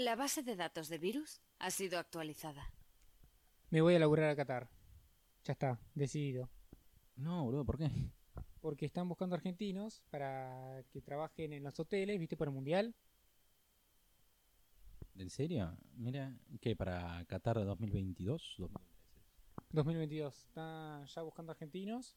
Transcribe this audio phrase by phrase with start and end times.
[0.00, 2.72] La base de datos de virus ha sido actualizada.
[3.68, 4.70] Me voy a laburar a Qatar.
[5.44, 6.48] Ya está, decidido.
[7.16, 7.90] No, boludo, ¿por qué?
[8.62, 12.34] Porque están buscando argentinos para que trabajen en los hoteles, ¿viste?
[12.34, 12.94] Por el mundial.
[15.16, 15.76] ¿En serio?
[15.96, 16.74] Mira, ¿qué?
[16.74, 18.56] ¿Para Qatar 2022?
[19.68, 20.46] 2022.
[20.46, 22.16] Están ya buscando argentinos.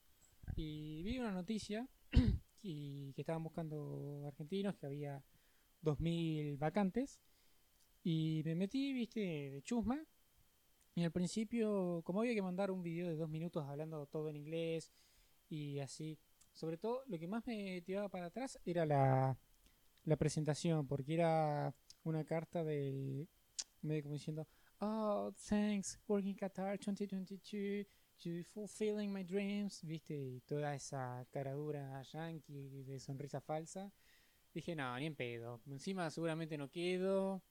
[0.55, 1.85] Y vi una noticia
[2.61, 5.21] y que estaban buscando argentinos, que había
[5.81, 7.21] 2.000 vacantes.
[8.03, 9.19] Y me metí, viste,
[9.51, 10.03] de chusma.
[10.95, 14.35] Y al principio, como había que mandar un video de dos minutos hablando todo en
[14.35, 14.91] inglés
[15.49, 16.19] y así,
[16.51, 19.35] sobre todo lo que más me tiraba para atrás era la,
[20.05, 23.27] la presentación, porque era una carta de,
[23.81, 24.47] medio como diciendo,
[24.79, 27.85] oh, thanks, working Qatar 2022,
[28.21, 33.91] to fulfilling my dreams, viste, y toda esa caradura yankee de sonrisa falsa.
[34.53, 35.61] Dije, no, ni en pedo.
[35.67, 37.41] Encima seguramente no quedo.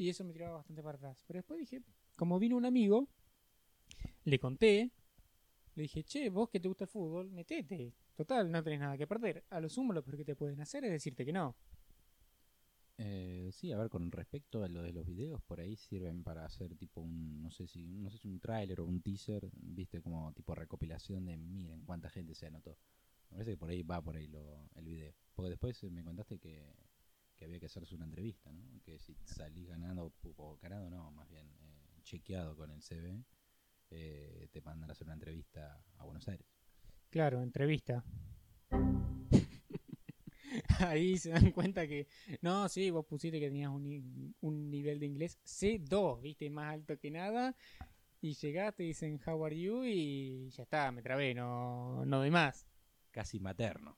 [0.00, 1.22] Y eso me tiraba bastante para atrás.
[1.26, 1.82] Pero después dije,
[2.16, 3.06] como vino un amigo,
[4.24, 4.90] le conté,
[5.74, 7.92] le dije, che, vos que te gusta el fútbol, metete.
[8.14, 9.44] Total, no tenés nada que perder.
[9.50, 11.54] A lo sumo lo peor que te pueden hacer es decirte que no.
[12.96, 16.46] Eh, sí, a ver, con respecto a lo de los videos, por ahí sirven para
[16.46, 20.00] hacer tipo un, no sé si, no sé si un tráiler o un teaser, viste,
[20.00, 22.78] como tipo recopilación de miren cuánta gente se anotó.
[23.28, 25.12] Me parece que por ahí va por ahí lo, el video.
[25.34, 26.74] Porque después me contaste que,
[27.40, 28.62] que había que hacerse una entrevista, ¿no?
[28.84, 33.24] Que si salís ganando o ganado, no, más bien eh, chequeado con el CV,
[33.88, 36.46] eh, te mandan a hacer una entrevista a Buenos Aires.
[37.08, 38.04] Claro, entrevista.
[40.80, 42.08] Ahí se dan cuenta que,
[42.42, 46.98] no, sí, vos pusiste que tenías un, un nivel de inglés C2, viste, más alto
[46.98, 47.56] que nada.
[48.20, 49.82] Y llegaste y dicen, how are you?
[49.82, 52.66] Y ya está, me trabé, no, no doy más.
[53.10, 53.96] Casi materno.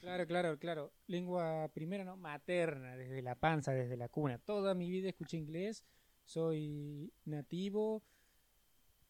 [0.00, 0.92] Claro, claro, claro.
[1.06, 4.38] Lengua primera, no, materna, desde la panza, desde la cuna.
[4.38, 5.84] Toda mi vida escuché inglés,
[6.24, 8.02] soy nativo.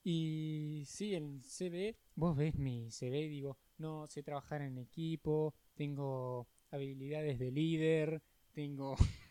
[0.03, 6.47] Y sí, en CV, vos ves mi CV, digo, no sé trabajar en equipo, tengo
[6.71, 8.23] habilidades de líder,
[8.53, 8.97] tengo...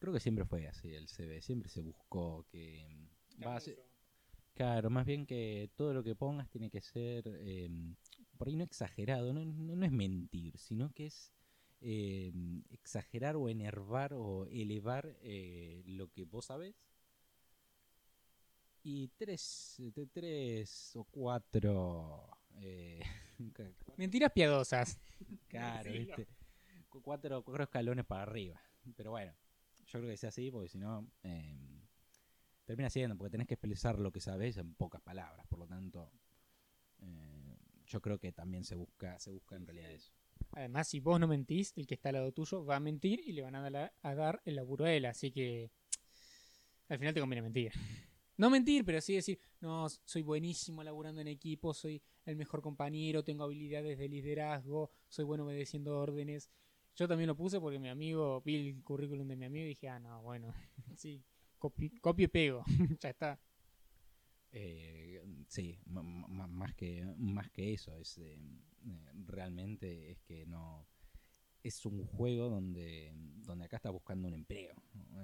[0.00, 2.84] Creo que siempre fue así el CV, siempre se buscó que...
[3.38, 3.78] mm, va a ser-
[4.54, 7.70] Claro, más bien que todo lo que pongas tiene que ser, eh,
[8.40, 11.30] por ahí no exagerado, no, no- no es mentir, sino que es
[11.82, 12.32] eh,
[12.70, 16.74] exagerar o enervar o elevar eh, lo que vos sabés.
[18.82, 22.30] Y tres, de tres o cuatro...
[22.54, 23.02] eh,
[23.98, 24.98] Mentiras piadosas.
[25.48, 26.26] Claro, ¿viste?
[26.88, 28.58] Cu- Cuatro, cuatro escalones para arriba.
[28.96, 29.34] Pero bueno,
[29.84, 31.82] yo creo que sea así porque si no, eh,
[32.64, 35.46] termina siendo, porque tenés que expresar lo que sabes en pocas palabras.
[35.46, 36.10] Por lo tanto,
[37.00, 37.39] eh,
[37.90, 40.12] yo creo que también se busca, se busca en realidad eso.
[40.52, 43.32] Además, si vos no mentís, el que está al lado tuyo va a mentir y
[43.32, 45.06] le van a dar, a dar el laburo a él.
[45.06, 45.70] Así que
[46.88, 47.72] al final te conviene mentir.
[48.36, 53.22] No mentir, pero sí decir, no, soy buenísimo laburando en equipo, soy el mejor compañero,
[53.22, 56.50] tengo habilidades de liderazgo, soy bueno obedeciendo órdenes.
[56.96, 59.88] Yo también lo puse porque mi amigo, vi el currículum de mi amigo y dije,
[59.88, 60.52] ah, no, bueno,
[60.96, 61.22] sí,
[61.58, 62.64] copi- copio y pego,
[63.00, 63.38] ya está.
[64.52, 68.38] Eh, sí, más, que, más que eso, es eh,
[69.26, 70.88] realmente es que no
[71.62, 74.74] es un juego donde, donde acá estás buscando un empleo,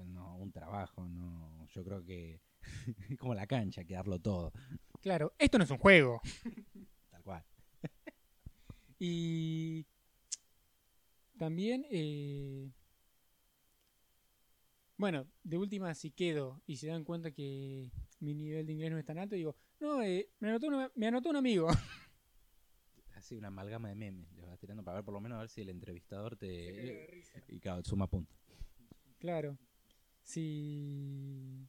[0.07, 2.41] no un trabajo, no yo creo que
[3.11, 4.53] es como la cancha, hay que darlo todo,
[5.07, 6.21] Claro, esto no es un juego.
[7.11, 7.45] tal cual.
[8.99, 9.85] Y
[11.39, 12.73] también, eh,
[14.97, 17.91] bueno, de última, si quedo y se dan cuenta que
[18.21, 21.07] mi nivel de inglés no es tan alto, digo, no, eh, me, anotó un, me
[21.07, 21.69] anotó un amigo.
[23.15, 25.51] Así una amalgama de memes, les vas tirando para ver por lo menos a ver
[25.51, 28.37] si el entrevistador te y claro, suma puntos.
[29.19, 29.59] claro.
[30.23, 31.69] Si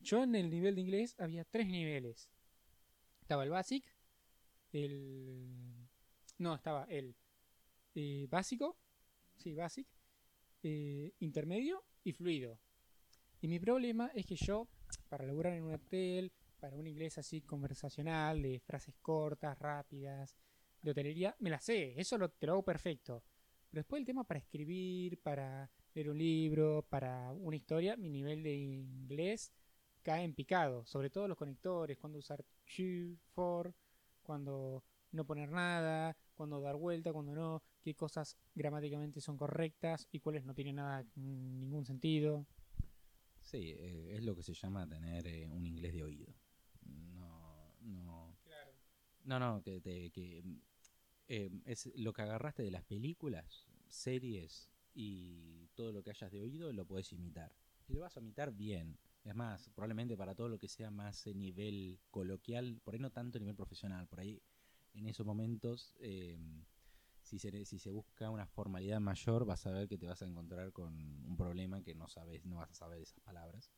[0.00, 2.28] yo en el nivel de inglés había tres niveles.
[3.20, 3.84] Estaba el basic,
[4.72, 5.48] el...
[6.38, 7.14] No, estaba el
[7.94, 8.76] eh, básico,
[9.36, 9.86] sí, basic,
[10.64, 12.58] eh, intermedio y fluido.
[13.40, 14.68] Y mi problema es que yo,
[15.08, 20.36] para laburar en un hotel, para un inglés así conversacional, de frases cortas, rápidas,
[20.80, 23.24] de hotelería, me la sé, eso lo, te lo hago perfecto.
[23.68, 28.42] Pero después el tema para escribir, para leer un libro, para una historia, mi nivel
[28.42, 29.52] de inglés
[30.02, 30.84] cae en picado.
[30.84, 33.74] Sobre todo los conectores, cuando usar to, for,
[34.22, 40.20] cuando no poner nada, cuando dar vuelta, cuando no, qué cosas gramáticamente son correctas y
[40.20, 42.46] cuáles no tienen nada, mm, ningún sentido.
[43.40, 46.32] Sí, eh, es lo que se llama tener eh, un inglés de oído.
[46.86, 48.36] No, no,
[49.24, 50.42] no, no, que, te- que
[51.28, 56.40] eh, es lo que agarraste de las películas, series y todo lo que hayas de
[56.40, 57.52] oído lo puedes imitar.
[57.88, 58.96] Y lo vas a imitar bien.
[59.24, 63.10] Es más, probablemente para todo lo que sea más eh, nivel coloquial, por ahí no
[63.10, 64.40] tanto nivel profesional, por ahí
[64.94, 66.38] en esos momentos, eh,
[67.32, 70.26] si, se, si se busca una formalidad mayor, vas a ver que te vas a
[70.26, 73.70] encontrar con un problema que no sabes, no vas a saber esas palabras,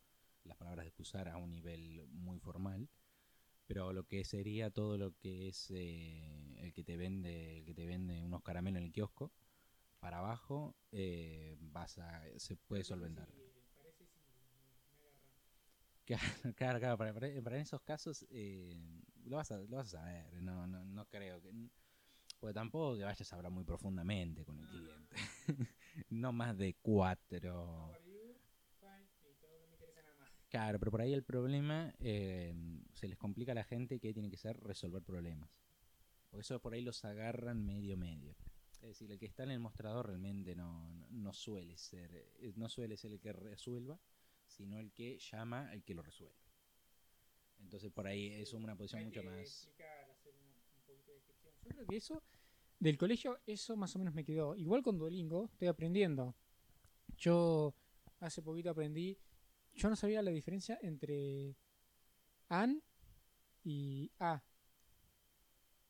[0.42, 2.88] las palabras de usar a un nivel muy formal.
[3.66, 7.74] Pero lo que sería todo lo que es eh, el que te vende, el que
[7.74, 9.32] te vende unos caramelos en el kiosco,
[10.00, 13.28] para abajo, eh, vas a, se puede solventar.
[16.56, 18.76] Claro, claro, para, para, en esos casos eh,
[19.24, 21.50] lo, vas a, lo vas a saber, no, no, no creo que...
[22.44, 25.16] Porque tampoco que vayas a hablar muy profundamente con el cliente.
[26.10, 27.90] no más de cuatro.
[30.50, 32.54] Claro, pero por ahí el problema eh,
[32.92, 35.48] se les complica a la gente que tiene que ser resolver problemas.
[36.28, 38.36] Por eso por ahí los agarran medio medio.
[38.74, 42.52] Es decir, el que está en el mostrador realmente no, no, no suele ser, eh,
[42.56, 43.98] no suele ser el que resuelva,
[44.46, 46.36] sino el que llama al que lo resuelve.
[47.60, 49.70] Entonces por ahí es una posición mucho más...
[51.64, 52.22] Yo creo que eso,
[52.84, 54.56] del colegio, eso más o menos me quedó.
[54.56, 56.34] Igual con Duolingo, estoy aprendiendo.
[57.18, 57.74] Yo
[58.20, 59.18] hace poquito aprendí,
[59.74, 61.56] yo no sabía la diferencia entre
[62.50, 62.82] an
[63.64, 64.42] y a.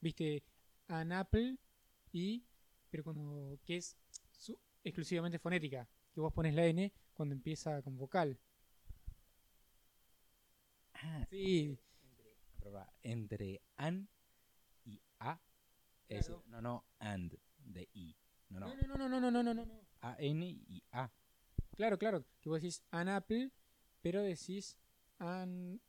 [0.00, 0.42] Viste,
[0.88, 1.56] an apple
[2.12, 2.44] y,
[2.90, 3.96] pero cuando, que es
[4.32, 8.38] su- exclusivamente fonética, que vos pones la n cuando empieza con vocal.
[10.94, 11.78] Ah, Sí,
[12.58, 14.08] prueba, entre an
[14.86, 15.40] y a.
[16.08, 16.42] Es Claro.
[16.48, 18.16] no, no, and, de i.
[18.50, 19.80] No, no, no, no, no, no, no, no, no, no.
[20.02, 21.10] a, n y a.
[21.76, 23.50] Claro, claro, que vos decís an apple,
[24.02, 24.76] pero decís
[25.18, 25.80] an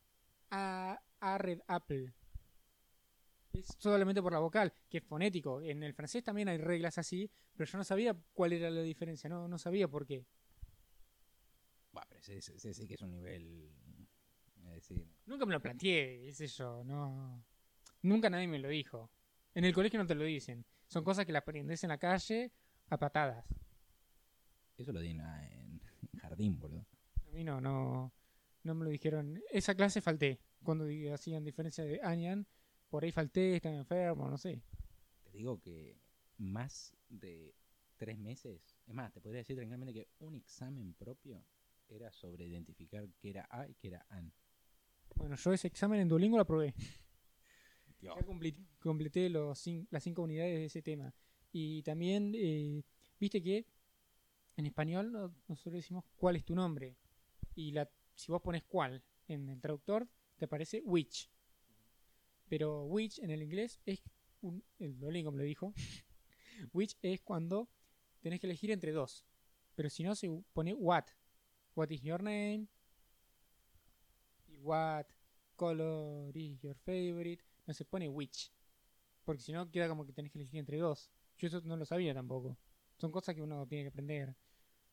[0.52, 2.14] a, a red apple.
[3.54, 5.62] Es solamente por la vocal, que es fonético.
[5.62, 9.30] En el francés también hay reglas así, pero yo no sabía cuál era la diferencia,
[9.30, 10.26] no, no sabía por qué.
[11.92, 13.72] Bueno, pero ese, ese- que es un nivel.
[14.58, 17.44] Es decir, Nunca me lo planteé, sé yo, no.
[18.02, 19.10] Nunca nadie me lo dijo.
[19.56, 20.66] En el colegio no te lo dicen.
[20.88, 22.52] Son cosas que las aprendes en la calle
[22.90, 23.46] a patadas.
[24.78, 26.86] eso lo di en, en jardín, boludo.
[27.28, 28.14] A mí no, no,
[28.64, 29.42] no me lo dijeron.
[29.50, 30.40] Esa clase falté.
[30.64, 32.46] Cuando hacían diferencia de Anyan,
[32.90, 34.62] por ahí falté, estaba enfermo, no sé.
[35.24, 35.98] Te digo que
[36.38, 37.56] más de
[37.98, 41.46] tres meses, es más, te podría decir tranquilamente que un examen propio
[41.88, 44.34] era sobre identificar qué era A y qué era AN.
[45.16, 46.74] Bueno, yo ese examen en Duolingo lo aprobé.
[48.02, 48.16] Dios.
[48.20, 48.56] Ya compli-
[48.90, 51.14] completé los las cinco unidades de ese tema.
[51.52, 52.84] Y también, eh,
[53.20, 53.66] viste que
[54.58, 56.98] en español no- nosotros decimos cuál es tu nombre.
[57.56, 61.30] Y la, si vos pones cuál en el traductor, te aparece which.
[62.48, 64.02] Pero which en el inglés es
[64.42, 65.74] un, el Duolingo me lo dijo.
[66.74, 67.70] which es cuando
[68.22, 69.26] tenés que elegir entre dos.
[69.76, 71.06] Pero si no, se pone what.
[71.76, 72.68] What is your name?
[74.62, 75.06] What
[75.58, 77.44] color is your favorite?
[77.68, 78.52] No se pone which.
[79.26, 81.12] Porque si no, queda como que tenés que elegir entre dos.
[81.38, 82.58] Yo eso no lo sabía tampoco.
[82.98, 84.36] Son cosas que uno tiene que aprender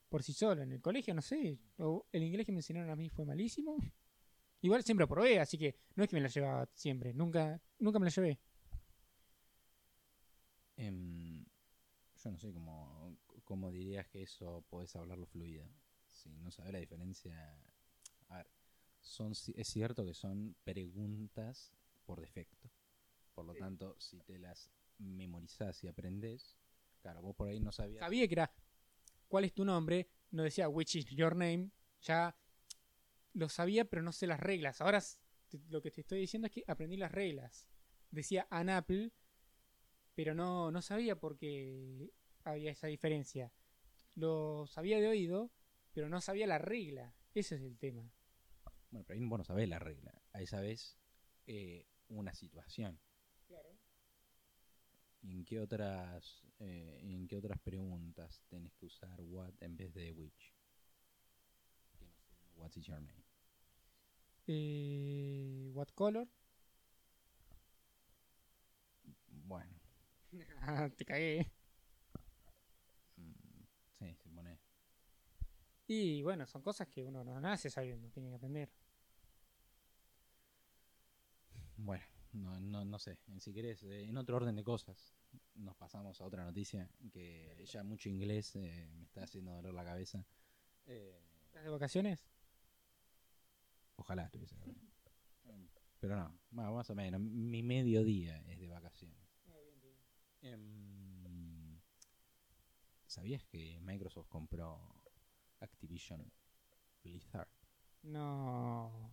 [0.08, 0.62] por sí solo.
[0.62, 1.58] En el colegio, no sé.
[2.10, 3.76] El inglés que me enseñaron a mí fue malísimo.
[4.62, 7.12] Igual siempre aprobé, así que no es que me la llevaba siempre.
[7.12, 8.40] Nunca, nunca me la llevé.
[10.76, 11.44] Em,
[12.16, 15.68] yo no sé cómo, cómo dirías que eso podés hablarlo fluido.
[16.06, 17.58] Si no sabes la diferencia.
[18.28, 18.46] A ver,
[19.00, 21.72] son, es cierto que son preguntas
[22.06, 22.70] por defecto.
[23.34, 26.56] Por lo tanto, si te las memorizás y aprendés,
[27.00, 28.00] claro, vos por ahí no sabías.
[28.00, 28.52] Sabía que era
[29.28, 30.10] ¿cuál es tu nombre?
[30.30, 31.70] No decía which is your name.
[32.02, 32.36] Ya
[33.32, 34.80] lo sabía, pero no sé las reglas.
[34.80, 35.02] Ahora
[35.68, 37.66] lo que te estoy diciendo es que aprendí las reglas.
[38.10, 39.10] Decía an apple,
[40.14, 42.10] pero no, no sabía por qué
[42.44, 43.52] había esa diferencia.
[44.14, 45.50] Lo sabía de oído,
[45.94, 47.14] pero no sabía la regla.
[47.34, 48.12] Ese es el tema.
[48.90, 50.22] Bueno, pero ahí vos no sabés la regla.
[50.32, 50.98] Ahí sabés
[51.46, 53.00] eh, una situación.
[55.22, 59.92] ¿Y en qué otras eh, en qué otras preguntas tenés que usar what en vez
[59.94, 60.54] de which?
[61.98, 63.24] Que no sé, What is your name?
[64.46, 66.28] Eh, what color?
[69.46, 69.74] Bueno,
[70.96, 71.50] Te cagué.
[73.16, 73.64] mm,
[73.98, 74.58] sí, se pone.
[75.86, 78.70] Y bueno, son cosas que uno no nace sabiendo, tiene que aprender.
[81.76, 83.18] Bueno, no, no, no sé.
[83.38, 85.14] Si querés, eh, en otro orden de cosas,
[85.54, 89.84] nos pasamos a otra noticia que ya mucho inglés eh, me está haciendo doler la
[89.84, 90.26] cabeza.
[90.86, 92.26] Eh, ¿Estás de vacaciones?
[93.96, 94.56] Ojalá estuviese.
[96.00, 97.20] Pero no, más, más o menos.
[97.20, 99.22] Mi mediodía es de vacaciones.
[100.40, 101.78] Em,
[103.06, 105.04] ¿Sabías que Microsoft compró
[105.60, 106.32] Activision
[107.04, 107.48] Blizzard?
[108.02, 109.12] No.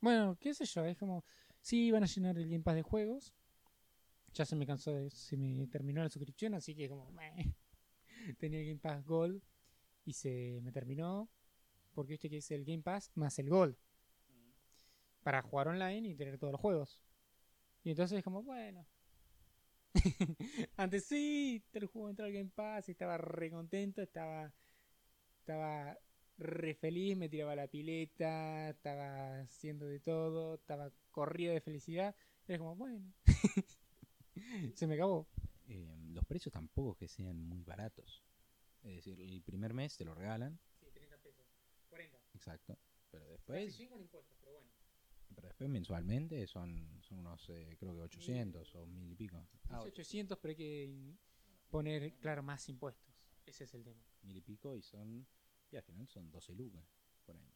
[0.00, 1.24] Bueno, qué sé yo, es como.
[1.60, 3.34] Sí, van a llenar el Game Pass de juegos.
[4.34, 7.10] Ya se me cansó, de, se me terminó la suscripción, así que como.
[7.12, 7.54] meh.
[8.38, 9.42] Tenía el Game Pass Gold
[10.04, 11.28] y se me terminó.
[11.94, 13.76] Porque viste que es el Game Pass más el Gold.
[15.22, 17.02] Para jugar online y tener todos los juegos.
[17.82, 18.86] Y entonces es como, bueno.
[20.76, 24.52] Antes sí, te lo juego entrar al Game Pass y estaba re contento, estaba.
[25.40, 25.98] Estaba
[26.38, 32.14] re feliz, me tiraba a la pileta, estaba haciendo de todo, estaba corrido de felicidad.
[32.46, 33.12] Era como, bueno.
[34.74, 35.28] Se me acabó.
[35.66, 38.22] Eh, los precios tampoco que sean muy baratos.
[38.82, 41.44] Es decir, el primer mes te lo regalan, Sí, 30 pesos.
[41.90, 42.16] 40.
[42.34, 42.78] exacto.
[43.10, 44.68] Pero después, con impuestos, pero bueno.
[45.34, 49.44] pero después mensualmente son, son unos, eh, creo que 800 o mil y pico.
[49.70, 51.14] Ah, 800, pero hay que
[51.70, 53.08] poner, claro, más impuestos.
[53.46, 54.02] Ese es el tema.
[54.22, 55.26] mil y pico y son,
[55.70, 56.84] y al final son 12 lucas
[57.24, 57.52] por año.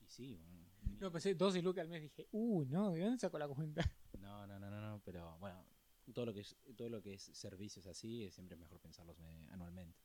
[0.00, 2.02] Y sí, bueno, mil- No, pensé 12 lucas al mes.
[2.02, 3.82] Dije, uh, no, ¿de dónde sacó la cuenta?
[4.20, 5.64] no, no, no, no, no, pero bueno,
[6.12, 9.46] todo lo que es, todo lo que es servicios así, es siempre mejor pensarlos eh,
[9.50, 9.98] anualmente.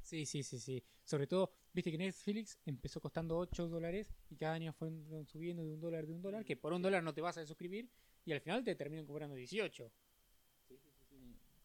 [0.00, 0.82] Sí, sí, sí, sí.
[1.04, 5.72] Sobre todo, viste que Netflix empezó costando 8 dólares y cada año fueron subiendo de
[5.72, 7.90] un dólar, de un dólar, que por un dólar no te vas a suscribir
[8.24, 9.90] y al final te terminan cobrando 18.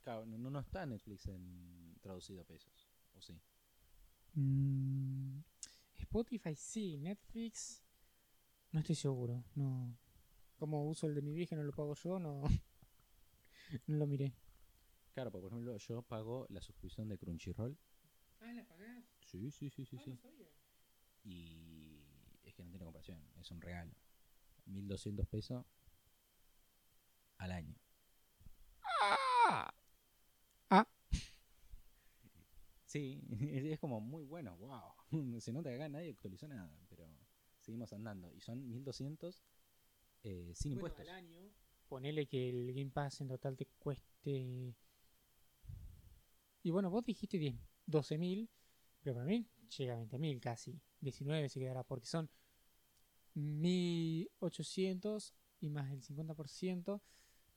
[0.04, 3.40] Claro, no, no está Netflix en traducido a pesos, ¿o sí?
[4.34, 5.40] Mm,
[5.98, 7.84] Spotify sí, Netflix
[8.72, 9.98] no estoy seguro, no.
[10.58, 12.44] Como uso el de mi vieja no lo pago yo, no,
[13.88, 14.34] no lo miré.
[15.14, 17.78] Claro, porque, por ejemplo, yo pago la suscripción de Crunchyroll.
[18.40, 19.04] Ah, ¿la pagás?
[19.22, 20.12] Sí, sí, sí, sí, Ah, sí.
[20.12, 20.48] no sabía.
[21.24, 22.04] Y
[22.44, 23.94] es que no tiene comparación, es un regalo.
[24.66, 25.66] 1200 pesos
[27.38, 27.76] al año.
[32.90, 33.22] Sí,
[33.72, 34.94] es como muy bueno, wow.
[35.40, 37.08] Se nota que acá nadie actualizó nada, pero
[37.60, 38.34] seguimos andando.
[38.34, 39.44] Y son 1200
[40.24, 41.08] eh, sin bueno, impuestos.
[41.08, 41.40] al año,
[41.88, 44.76] ponele que el Game Pass en total te cueste...
[46.64, 47.56] Y bueno, vos dijiste 10,
[47.86, 48.50] 12.000,
[49.04, 50.82] pero para mí llega a 20.000 casi.
[51.02, 52.28] 19 se quedará porque son
[53.36, 55.32] 1.800
[55.62, 57.02] y más el 50%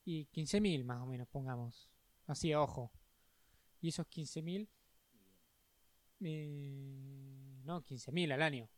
[0.05, 1.89] y 15.000 más o menos, pongamos.
[2.27, 2.93] Así, ojo.
[3.81, 4.69] Y esos 15.000...
[6.25, 8.69] Eh, no, 15.000 al año.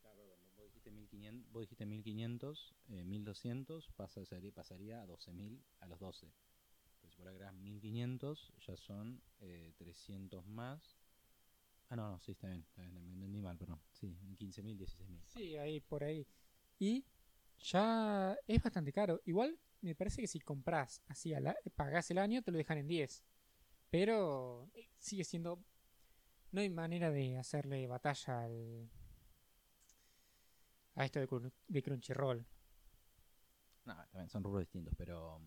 [0.00, 5.86] Claro, vos dijiste 1500, vos dijiste 1500 eh, 1200 pasa, sería- pasaría a 12000 a
[5.86, 6.32] los 12.
[7.00, 10.96] Pero si por agregas 1500 ya son eh, 300 más.
[11.88, 13.80] Ah, no, no, sí, está bien, está bien, me entendí mal, perdón.
[13.92, 15.20] Sí, 15000, 16000.
[15.26, 16.26] Sí, ahí por ahí.
[16.78, 17.04] Y
[17.58, 19.20] ya es bastante caro.
[19.26, 22.78] Igual me parece que si compras así, a la, pagás el año, te lo dejan
[22.78, 23.22] en 10.
[23.90, 25.62] Pero eh, sigue siendo.
[26.54, 28.88] No hay manera de hacerle batalla al.
[30.94, 32.46] a esto de, de Crunchyroll.
[33.84, 35.40] No, también son rubros distintos, pero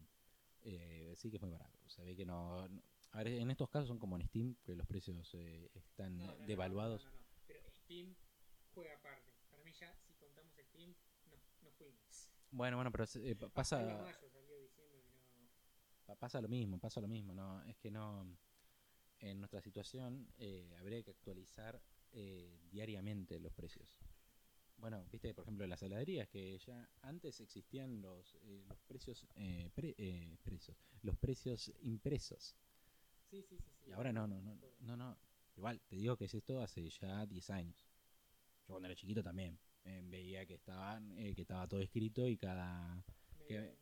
[0.64, 1.80] eh, sí que es muy barato.
[1.88, 4.76] Se ve que no, no- A ver, en estos casos son como en Steam, que
[4.76, 7.08] los precios eh, están devaluados.
[7.48, 8.14] Pero Steam
[8.74, 9.32] juega aparte.
[9.50, 10.94] Para mí ya, si contamos Steam,
[11.30, 12.28] no, no fuimos.
[12.52, 13.78] Bueno, bueno, pero eh, pa- pasa.
[13.78, 13.96] salió
[14.60, 15.48] diciendo que no.
[16.06, 18.26] Pa- pasa lo mismo, pasa lo mismo, no, es que no,
[19.20, 21.82] en nuestra situación eh, habría que actualizar
[22.12, 23.98] eh, diariamente los precios.
[24.78, 29.72] Bueno, viste, por ejemplo, las heladerías, que ya antes existían los, eh, los precios, eh,
[29.74, 32.56] pre- eh, precios, los precios impresos.
[33.30, 33.72] Sí, sí, sí.
[33.84, 33.90] sí.
[33.90, 35.18] Y ahora no, no, no, no, no.
[35.56, 37.90] Igual, te digo que es esto hace ya 10 años.
[38.68, 42.38] Yo cuando era chiquito también eh, veía que estaban, eh, que estaba todo escrito y
[42.38, 43.04] cada,
[43.48, 43.76] que-.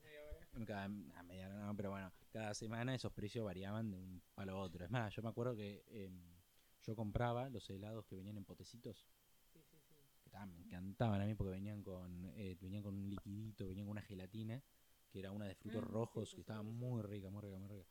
[0.66, 4.54] Cada ah, media hora no, pero bueno, cada semana esos precios variaban de un palo
[4.54, 4.86] a otro.
[4.86, 6.22] Es más, yo me acuerdo que em,
[6.84, 9.08] yo compraba los helados que venían en potecitos,
[9.52, 9.96] Sí, sí, sí.
[10.22, 13.86] que estaban- me encantaban a mí porque venían con eh, venían con un liquidito, venían
[13.88, 14.64] con una gelatina,
[15.10, 17.70] que era una de frutos Ah, sí, rojos, que estaba muy rica, muy rica, muy
[17.70, 17.88] rica.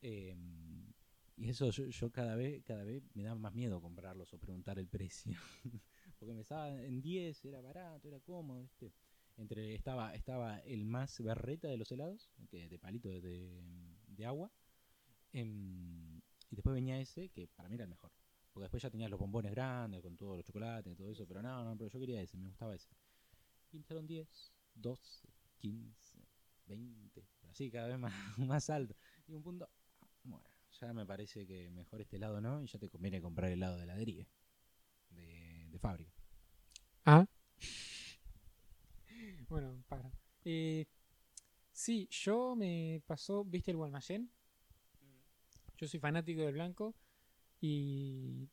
[0.00, 0.92] Em,
[1.36, 4.78] y eso yo, yo cada vez cada vez me daba más miedo comprarlos o preguntar
[4.78, 5.38] el precio.
[6.18, 8.92] porque me estaba en 10, era barato, era cómodo, ¿viste?
[9.38, 13.62] Entre estaba estaba el más berreta de los helados, que de palito de,
[14.08, 14.50] de agua.
[15.32, 18.10] em, y después venía ese que para mí era el mejor.
[18.52, 21.40] Porque después ya tenías los bombones grandes con todos los chocolates y todo eso, pero
[21.42, 22.88] no, no, pero yo quería ese, me gustaba ese.
[23.72, 25.28] Y empezaron 10, 12,
[25.58, 26.18] 15,
[26.66, 28.96] 20, así cada vez más, más alto.
[29.28, 29.68] Y un punto,
[30.24, 30.48] bueno,
[30.80, 33.84] ya me parece que mejor este helado no, y ya te conviene comprar helado de
[33.84, 34.26] heladería,
[35.10, 36.12] de, de fábrica.
[37.04, 37.26] Ah.
[39.48, 40.12] Bueno, para.
[40.44, 40.86] Eh,
[41.72, 44.30] sí, yo me pasó, ¿viste el Guaymallén?
[45.76, 46.94] Yo soy fanático del blanco
[47.60, 48.48] y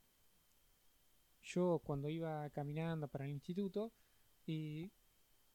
[1.41, 3.91] yo cuando iba caminando para el instituto
[4.45, 4.91] y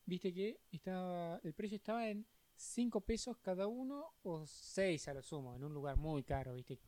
[0.05, 5.23] viste que estaba el precio estaba en 5 pesos cada uno o 6 a lo
[5.23, 6.79] sumo, en un lugar muy caro, viste.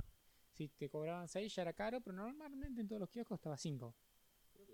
[0.51, 3.95] Si te cobraban 6 ya era caro, pero normalmente en todos los kioscos estaba 5.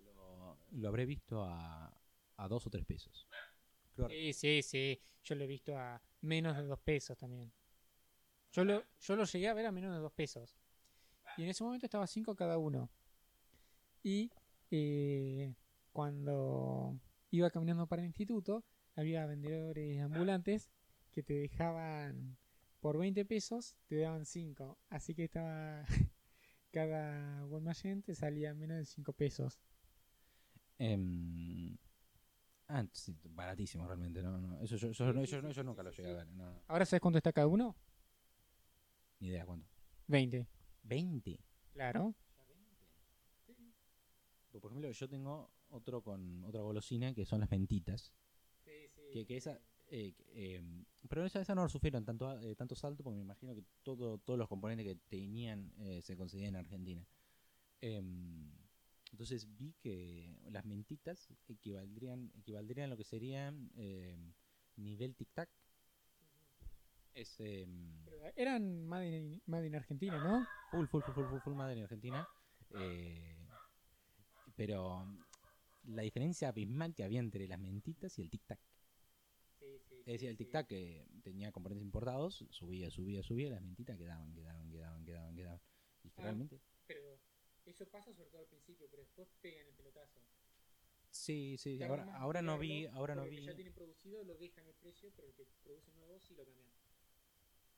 [0.05, 1.95] Lo, lo habré visto a,
[2.39, 3.29] a dos o tres pesos.
[4.07, 5.01] Sí, sí, sí.
[5.25, 7.53] Yo lo he visto a menos de 2 pesos también.
[8.53, 10.57] Yo lo, yo lo llegué a ver a menos de 2 pesos.
[11.37, 12.91] Y en ese momento estaba 5 cada uno.
[14.03, 14.31] Y
[14.71, 15.55] eh,
[15.93, 16.99] cuando
[17.31, 18.65] iba caminando para el instituto,
[18.95, 20.71] había vendedores ambulantes
[21.13, 22.37] que te dejaban
[22.81, 24.79] por 20 pesos, te daban 5.
[24.89, 25.85] Así que estaba
[26.71, 29.59] cada Walmart te salía menos de 5 pesos.
[30.79, 31.77] Em,
[32.69, 34.23] ah, sí, baratísimo realmente.
[34.23, 34.61] No, no.
[34.61, 36.27] Eso, yo, yo, no- yo, no- yo nunca lo llegué a ver.
[36.29, 36.63] No, no.
[36.69, 37.77] Ahora sabes cuánto está cada uno?
[39.21, 39.67] Ni idea cuánto.
[40.07, 40.47] 20.
[40.85, 41.41] 20.
[41.73, 42.15] Claro.
[44.61, 48.13] Por ejemplo, yo tengo otro con otra golosina que son las mentitas.
[49.13, 49.61] Que, que esa.
[49.87, 53.63] eh, em, pero esa, esa no sufrieron tanto, eh, tanto salto porque me imagino que
[53.83, 57.07] todo, todos los componentes que tenían eh, se conseguían en Argentina.
[57.81, 58.51] Em,
[59.13, 64.33] entonces vi que las mentitas equivaldrían, equivaldrían a lo que serían em,
[64.77, 65.49] nivel tic-tac.
[67.15, 70.47] Es Pero eran Made in Argentina, ¿no?
[70.71, 72.27] full, full, full, full, full, full madre en Argentina.
[72.75, 73.37] eh,
[74.57, 75.07] pero
[75.85, 78.59] la diferencia abismal que había entre las mentitas y el tic-tac.
[79.61, 84.71] Es decir, el tic-tac que tenía componentes importados, subía, subía, subía, las mentitas quedaban, quedaban,
[84.71, 85.61] quedaban, quedaban, quedaban.
[86.05, 86.23] Y Ah.
[86.23, 86.61] realmente,
[87.79, 90.19] eso pasa sobre todo al principio, pero después pegan el pelotazo.
[91.11, 93.37] sí, sí, ahora, ahora no vi, ahora no vi.
[93.37, 96.45] que ya tienen producido lo dejan el precio, pero el que produce nuevo sí lo
[96.45, 96.73] cambian.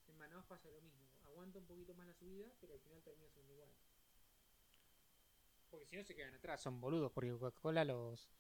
[0.09, 1.07] En Manaus pasa lo mismo.
[1.25, 3.69] Aguanta un poquito más la subida, pero al final termina siendo igual.
[5.69, 8.31] Porque si no se quedan atrás, son boludos, porque Coca-Cola los,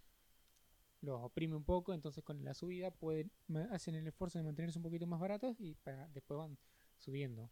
[1.02, 3.30] los oprime un poco, entonces con la subida pueden,
[3.70, 6.58] hacen el esfuerzo de mantenerse un poquito más baratos y para, después van
[6.98, 7.50] subiendo.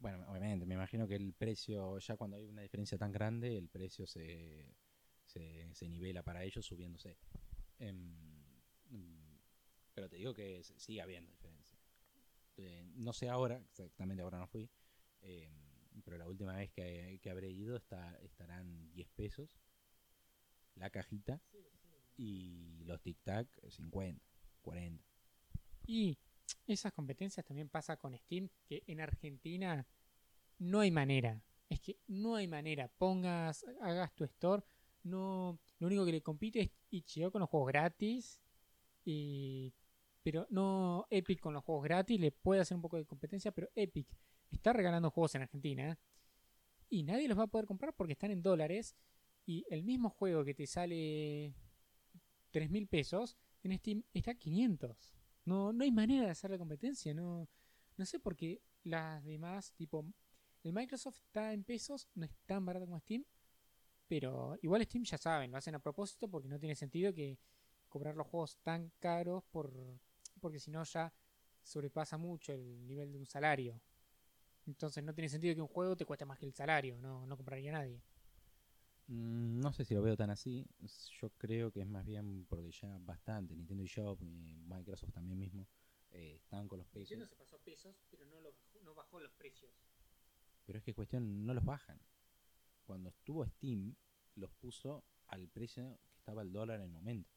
[0.00, 3.68] Bueno, obviamente, me imagino que el precio, ya cuando hay una diferencia tan grande, el
[3.68, 4.76] precio se,
[5.24, 7.16] se, se nivela para ellos subiéndose.
[7.78, 8.28] Em,
[9.94, 11.76] pero te digo que sigue habiendo diferencia.
[12.56, 14.70] Eh, no sé ahora, exactamente ahora no fui,
[15.22, 19.58] em, pero la última vez que, que habré ido está, estarán 10 pesos
[20.76, 21.40] la cajita
[22.16, 24.24] y los tic-tac 50,
[24.62, 25.04] 40.
[25.86, 26.18] Y
[26.68, 29.86] esas competencias también pasa con Steam, que en Argentina
[30.58, 31.42] no hay manera.
[31.68, 32.88] Es que no hay manera.
[32.98, 34.62] Pongas, hagas tu store,
[35.02, 38.40] no, lo único que le compite es Itch.io con los juegos gratis.
[39.04, 39.72] Y,
[40.22, 43.70] pero no Epic con los juegos gratis, le puede hacer un poco de competencia, pero
[43.74, 44.06] Epic
[44.50, 45.98] está regalando juegos en Argentina
[46.90, 48.96] y nadie los va a poder comprar porque están en dólares.
[49.46, 51.54] Y el mismo juego que te sale
[52.50, 55.17] 3 mil pesos, en Steam está a 500.
[55.48, 57.14] No, no hay manera de hacer la competencia.
[57.14, 57.48] No,
[57.96, 60.04] no sé por qué las demás, tipo,
[60.62, 63.24] el Microsoft está en pesos, no es tan barato como Steam,
[64.06, 67.38] pero igual Steam ya saben, lo hacen a propósito porque no tiene sentido que
[67.88, 69.72] cobrar los juegos tan caros por
[70.40, 71.12] porque si no ya
[71.62, 73.80] sobrepasa mucho el nivel de un salario.
[74.66, 77.36] Entonces no tiene sentido que un juego te cueste más que el salario, no, no
[77.36, 78.02] compraría nadie.
[79.08, 80.66] Mm, No sé si lo veo tan así.
[81.20, 83.54] Yo creo que es más bien porque ya bastante.
[83.56, 85.66] Nintendo eShop y Microsoft también mismo
[86.12, 87.28] eh, están con los precios.
[87.28, 88.40] se pasó pesos, pero no,
[88.82, 89.72] no bajó los precios.
[90.66, 91.98] Pero es que cuestión, no los bajan.
[92.84, 93.96] Cuando estuvo Steam,
[94.36, 97.30] los puso al precio que estaba el dólar en el momento.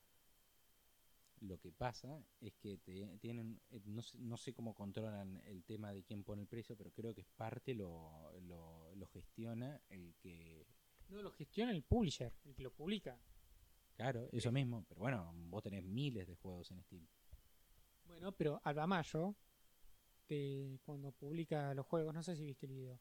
[1.41, 5.63] Lo que pasa es que te- tienen, eh, no sé, no sé cómo controlan el
[5.63, 9.81] tema de quién pone el precio, pero creo que es parte lo, lo, lo gestiona
[9.89, 10.67] el que,
[11.11, 13.19] No lo gestiona el publisher, el que lo publica.
[13.95, 14.85] claro, eso mismo.
[14.87, 17.05] Pero bueno, vos tenés miles de juegos en Steam.
[18.05, 19.35] Bueno, pero Albamayo,
[20.25, 22.99] te, cuando publica los juegos, no sé si viste el video,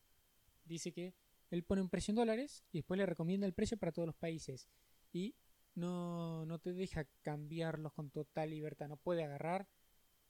[0.64, 1.14] dice que
[1.50, 4.16] él pone un precio en dólares y después le recomienda el precio para todos los
[4.16, 4.68] países.
[5.12, 5.36] Y
[5.74, 9.68] no, no te deja cambiarlos con total libertad, no puede agarrar.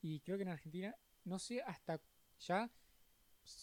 [0.03, 2.01] Y creo que en Argentina, no sé hasta
[2.41, 2.71] ya,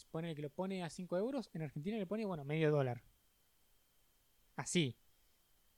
[0.09, 3.03] pone que lo pone a 5 euros, en Argentina le pone, bueno, medio dólar.
[4.57, 4.95] Así.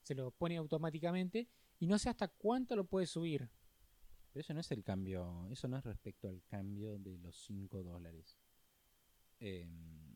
[0.02, 1.48] Se lo pone automáticamente
[1.80, 3.48] y no sé hasta cuánto lo puede subir.
[4.34, 7.84] Pero eso no es el cambio, eso no es respecto al cambio de los 5
[7.84, 8.38] dólares.
[9.40, 9.66] Eh,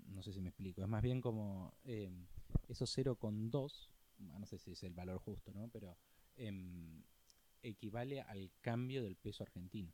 [0.07, 0.81] no sé si me explico.
[0.81, 2.09] Es más bien como eh,
[2.67, 3.89] esos 0,2,
[4.31, 5.67] ah, no sé si es el valor justo, ¿no?
[5.69, 5.97] Pero
[6.35, 7.03] em,
[7.61, 9.91] equivale al cambio del peso argentino.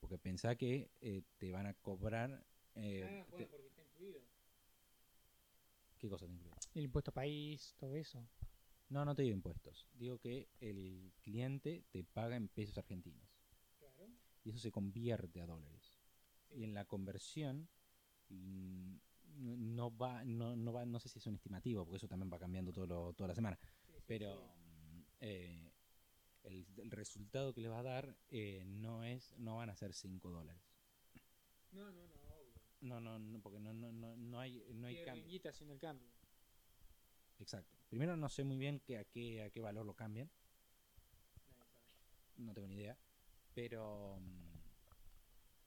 [0.00, 2.44] Porque pensá que eh, te van a cobrar
[2.76, 4.20] Eh, Ah, te- porque está incluido.
[6.00, 6.54] ¿Qué cosa te incluye?
[6.74, 8.26] El impuesto país, todo eso.
[8.88, 9.86] No, no te digo impuestos.
[9.92, 13.38] Digo que el cliente te paga en pesos argentinos.
[13.78, 14.08] Claro.
[14.44, 16.00] Y eso se convierte a dólares.
[16.50, 17.68] Y en la conversión
[18.30, 18.94] mm,
[19.36, 22.38] no va, no, no va, no sé si es un estimativo, porque eso también va
[22.38, 23.58] cambiando todo lo- toda la semana.
[24.06, 25.70] Pero mm, eh,
[26.44, 29.92] el, el resultado que le va a dar eh, no es, no van a ser
[29.94, 30.62] 5 dólares.
[31.72, 32.19] No, no, no.
[32.80, 35.24] No, no, no, porque no, no, no, no hay, no hay cambio.
[35.24, 36.08] el cambio.
[37.38, 37.76] Exacto.
[37.88, 40.30] Primero no sé muy bien que a qué, a qué valor lo cambian.
[41.58, 41.98] Nadie sabe.
[42.36, 42.96] No tengo ni idea.
[43.54, 44.18] Pero.
[44.20, 44.50] mm,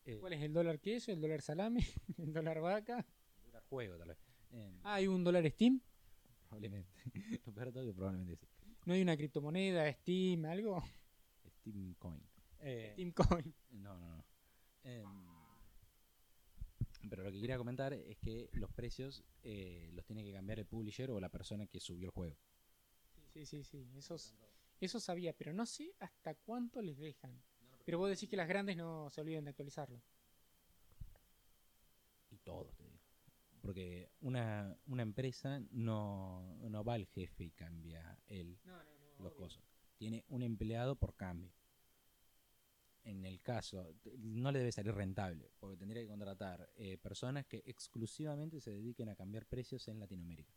[0.06, 1.86] eh, ¿Cuál es el dólar queso, el dólar salame,
[2.18, 3.06] el dólar vaca?
[3.46, 4.18] dura juego, tal vez.
[4.52, 5.82] Eh, Ah, ¿hay un dólar Steam?
[6.48, 6.90] Probablemente.
[7.46, 8.48] Lo peor de todo que probablemente sí.
[8.86, 10.84] ¿No hay una criptomoneda, Steam, algo?
[11.60, 12.22] Steam Coin.
[12.60, 13.54] Eh, Steam Coin.
[13.72, 14.26] No, no, no.
[17.10, 20.66] Pero lo que quería comentar es que los precios eh, los tiene que cambiar el
[20.66, 22.38] publisher o la persona que subió el juego.
[23.34, 23.88] Sí, sí, sí.
[24.80, 27.42] Eso, sabía, pero no sé hasta cuánto les dejan.
[27.86, 30.02] Pero vos decís que las grandes no se olviden de actualizarlo.
[32.30, 33.00] Y todo, te digo.
[33.62, 39.24] Porque una, una empresa no, no va al jefe y cambia él No, no, no.
[39.24, 39.64] los cosas.
[39.98, 41.52] Tiene un empleado por cambio.
[43.06, 47.62] En el caso, no le debe salir rentable, porque tendría que contratar eh, personas que
[47.66, 50.54] exclusivamente se dediquen a cambiar precios en Latinoamérica.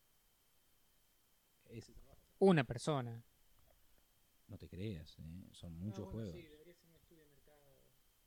[1.68, 2.20] Ese trabajo.
[2.38, 3.24] Una persona.
[4.48, 5.48] No te creas, ¿eh?
[5.52, 6.36] son muchos Ah, bueno, juegos.
[6.40, 7.80] sí, debería ser un estudio de mercado.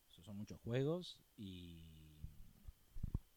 [0.10, 1.82] So- Son muchos juegos y,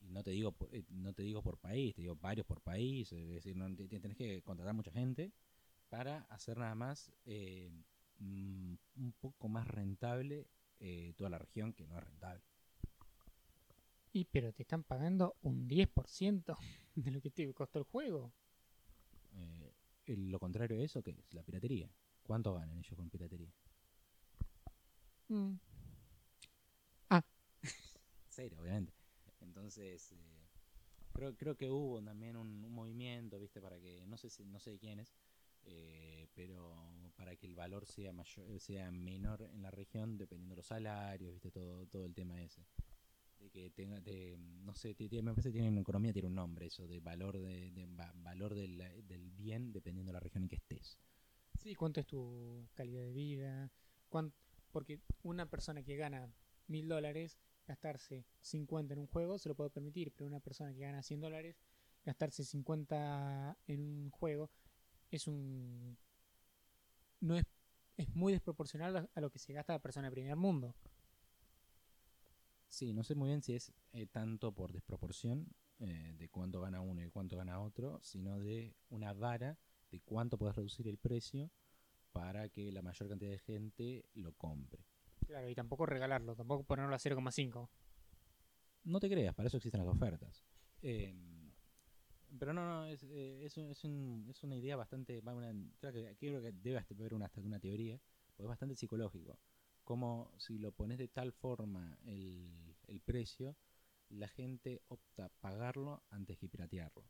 [0.00, 2.60] y no te digo por- eh, no te digo por país, te digo varios por
[2.60, 3.12] país.
[3.12, 5.32] Es decir, no, te- te- tenés que contratar mucha gente
[5.88, 7.70] para hacer nada más eh,
[8.18, 10.48] mm, un poco más rentable
[10.84, 12.42] eh, toda la región que no es rentable.
[14.12, 16.56] Y pero te están pagando un 10%
[16.96, 18.32] de lo que te costó el juego.
[19.34, 19.72] Eh,
[20.06, 21.32] lo contrario de eso, ¿qué es?
[21.32, 21.88] La piratería.
[22.24, 23.52] ¿Cuánto ganan ellos con piratería?
[25.28, 25.54] Mm.
[28.28, 28.92] Cero, obviamente.
[29.40, 30.48] Entonces, eh,
[31.12, 33.60] creo, creo que hubo también un, un movimiento, ¿viste?
[33.60, 35.12] Para que, no sé si, no sé de quién es,
[35.64, 36.74] eh, pero
[37.16, 41.32] para que el valor sea mayor, sea menor en la región dependiendo de los salarios,
[41.34, 41.50] ¿viste?
[41.50, 42.64] Todo, todo el tema ese.
[43.38, 46.86] De que tenga, de, no sé, me parece que en economía tiene un nombre eso,
[46.86, 48.80] de valor de, de va- valor del,
[49.36, 50.98] bien dependiendo de la región en que estés.
[51.58, 53.70] Sí, ¿cuánto es tu calidad de vida?
[54.08, 54.32] ¿Cuán-
[54.70, 56.32] Porque una persona que gana
[56.68, 60.80] mil dólares, gastarse 50 en un juego se lo puede permitir, pero una persona que
[60.80, 61.56] gana 100 dólares,
[62.04, 64.50] gastarse 50 en un juego
[65.12, 65.96] es un...
[67.20, 67.44] no es,
[67.96, 70.74] es muy desproporcional a- lo que se gasta la persona de primer mundo.
[72.68, 75.46] Sí, no sé muy bien si es eh, tanto por desproporción
[75.78, 79.58] eh, de cuánto gana uno y cuánto gana otro, sino de una vara
[79.90, 81.50] de cuánto puedes reducir el precio
[82.12, 84.84] para que la mayor cantidad de gente lo compre.
[85.26, 87.68] Claro, y tampoco regalarlo, tampoco ponerlo a 0,5.
[88.84, 90.44] No te creas, para eso existen las ofertas.
[90.82, 91.14] Eh,
[92.38, 95.20] pero no, no, es, eh, es, es, un- es una idea bastante...
[95.20, 98.00] una- creo, que, debe haber una, una teoría,
[98.36, 99.38] porque es bastante psicológico.
[99.84, 103.56] Como si lo pones de tal forma el, el precio,
[104.10, 107.04] la gente opta pagarlo antes que piratearlo.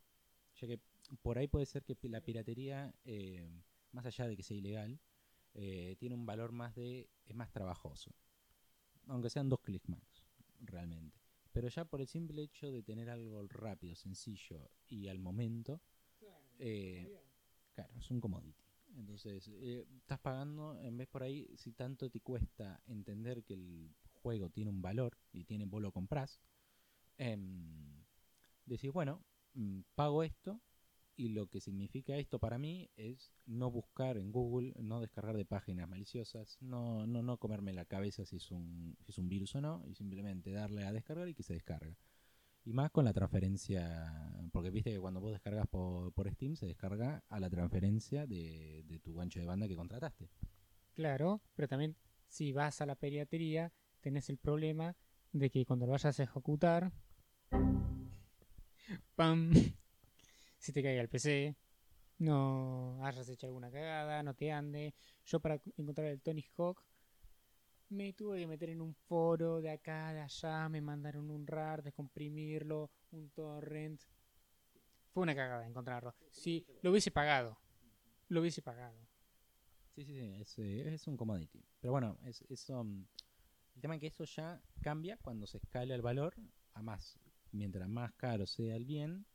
[0.55, 0.79] Ya que
[1.21, 4.99] por ahí puede ser que la piratería, eh, más allá de que sea ilegal,
[5.53, 7.09] eh, tiene un valor más de...
[7.25, 8.11] es más trabajoso.
[9.07, 10.25] Aunque sean dos clics más,
[10.61, 11.22] realmente.
[11.53, 15.81] Pero ya por el simple hecho de tener algo rápido, sencillo y al momento,
[16.57, 17.07] eh,
[17.73, 18.63] claro, es un commodity.
[18.97, 23.95] Entonces, eh, estás pagando, en vez por ahí, si tanto te cuesta entender que el
[24.13, 26.39] juego tiene un valor y tiene, vos lo comprás,
[27.17, 28.03] em,
[28.65, 30.59] decís, bueno, mm, pago esto
[31.15, 35.45] y lo que significa esto para mí es no buscar en Google, no descargar de
[35.45, 39.55] páginas maliciosas, no, no, no comerme la cabeza si es, un, si es un virus
[39.55, 41.95] o no, y simplemente darle a descargar y que se descarga.
[42.65, 46.65] Y más con la transferencia, porque viste que cuando vos descargas por, por Steam se
[46.65, 50.29] descarga a la transferencia de, de tu ancho de banda que contrataste.
[50.93, 51.95] Claro, pero también
[52.27, 53.71] si vas a la piratería,
[54.01, 54.95] tenés el problema
[55.33, 56.91] de que cuando lo vayas a ejecutar,
[59.15, 59.51] ¡pam!
[60.63, 61.57] Si te caiga el PC,
[62.19, 64.95] no hayas hecho alguna cagada, no te ande.
[65.25, 66.81] Yo para encontrar el Tony Hawk
[67.89, 71.83] me tuve que meter en un foro de acá, de allá, me mandaron un RAR,
[71.83, 74.01] descomprimirlo, un torrent.
[75.11, 76.15] Fue una cagada encontrarlo.
[76.31, 77.57] Si lo hubiese pagado,
[78.29, 79.05] lo hubiese pagado.
[79.93, 81.61] Sí, sí, sí, es, eh, es un commodity.
[81.81, 83.05] Pero bueno, es, eso, mm,
[83.75, 86.33] el tema es que eso ya cambia cuando se escala el valor
[86.73, 87.19] a más.
[87.51, 89.25] mientras más caro sea el bien,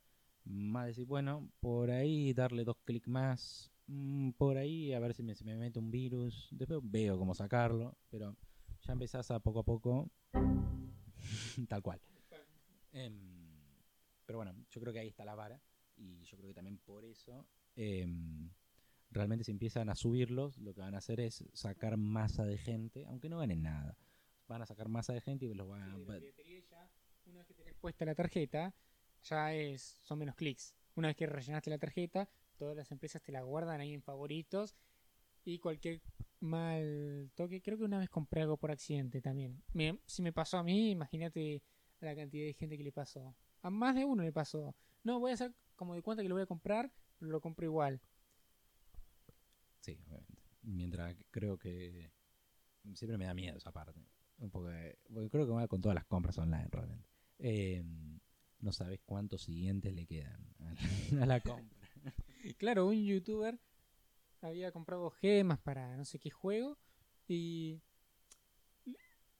[0.49, 5.23] más decir, bueno, por ahí darle dos clics más, mm, por ahí a ver si
[5.23, 8.35] me, se me mete un virus, después veo cómo sacarlo, pero
[8.81, 10.09] ya empezás a poco a poco,
[11.69, 12.01] tal cual.
[12.91, 13.39] Em,
[14.25, 15.61] pero bueno, yo creo que ahí está la vara
[15.95, 18.49] y yo creo que también por eso em,
[19.11, 23.05] realmente si empiezan a subirlos, lo que van a hacer es sacar masa de gente,
[23.05, 23.97] aunque no ganen nada.
[24.47, 25.95] Van a sacar masa de gente y los van a...
[26.19, 26.91] Sí, ya,
[27.25, 28.73] una vez que tenés puesta la tarjeta,
[29.23, 30.75] ya es son menos clics.
[30.95, 34.75] Una vez que rellenaste la tarjeta, todas las empresas te la guardan ahí en favoritos
[35.45, 36.01] y cualquier
[36.39, 37.61] mal toque.
[37.61, 39.61] Creo que una vez compré algo por accidente también.
[39.73, 41.63] Me- si me pasó a mí, imagínate
[42.01, 43.35] la cantidad de gente que le pasó.
[43.61, 44.75] A más de uno le pasó.
[45.03, 47.65] No, voy a hacer como de cuenta que lo voy a comprar, pero lo compro
[47.65, 48.01] igual.
[49.79, 50.41] Sí, obviamente.
[50.63, 52.11] Mientras creo que
[52.93, 53.99] siempre me da miedo esa parte.
[54.37, 57.07] De- porque creo que va con todas las compras online realmente.
[57.39, 57.83] Eh,
[58.61, 60.45] no sabes cuántos siguientes le quedan
[61.21, 61.89] a la, compra.
[62.57, 63.59] Claro, un youtuber
[64.41, 66.77] había comprado gemas para no sé qué juego
[67.27, 67.81] y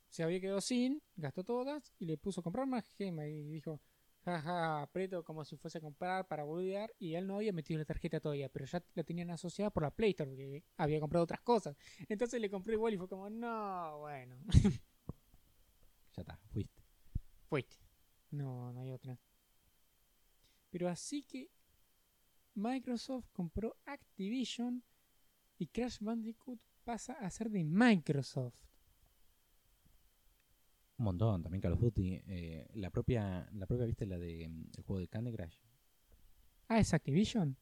[0.09, 3.79] se había quedado sin, gastó todas y le puso a comprar más gemas y dijo,
[4.25, 7.85] jaja, aprieto como si fuese a comprar para boludear y él no había metido la
[7.85, 11.41] tarjeta todavía, pero ya la tenían asociada por la Play Store porque había comprado otras
[11.41, 11.77] cosas.
[12.07, 14.37] Entonces le compró igual y fue como, no, bueno,
[16.15, 16.83] Ya está, fuiste.
[17.47, 17.88] fuiste.
[18.31, 19.19] No, no hay otra.
[20.69, 21.49] Pero así que
[22.53, 24.83] Microsoft compró Activision
[25.57, 28.61] y Crash Bandicoot pasa a ser de Microsoft.
[30.97, 32.21] Un montón, también Call of Duty.
[32.27, 35.55] eh, la propia, la propia, viste, la de mm, el juego de Candy Crush.
[36.67, 37.57] Ah, es Activision.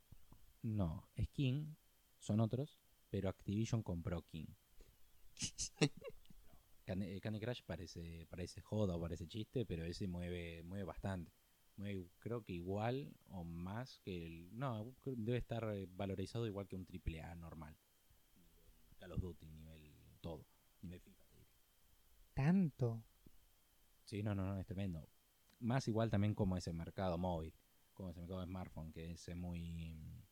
[0.64, 1.76] No, es King,
[2.20, 4.48] son otros, pero Activision compró King.
[6.88, 11.34] Candy, eh, Candy Crush parece, parece joda o parece chiste, pero ese mueve, mueve bastante.
[11.76, 14.58] Mueve, creo que igual o más que el.
[14.58, 17.76] No, debe estar eh, valorizado igual que un triple A normal.
[19.00, 20.46] Call of Duty, nivel todo.
[20.82, 21.26] Nivel FIFA.
[22.34, 23.04] Tanto.
[24.06, 25.06] Sí, no, no, no, es tremendo.
[25.60, 27.54] Más igual también como ese mercado móvil,
[27.96, 30.24] como ese mercado de smartphone, que es muy.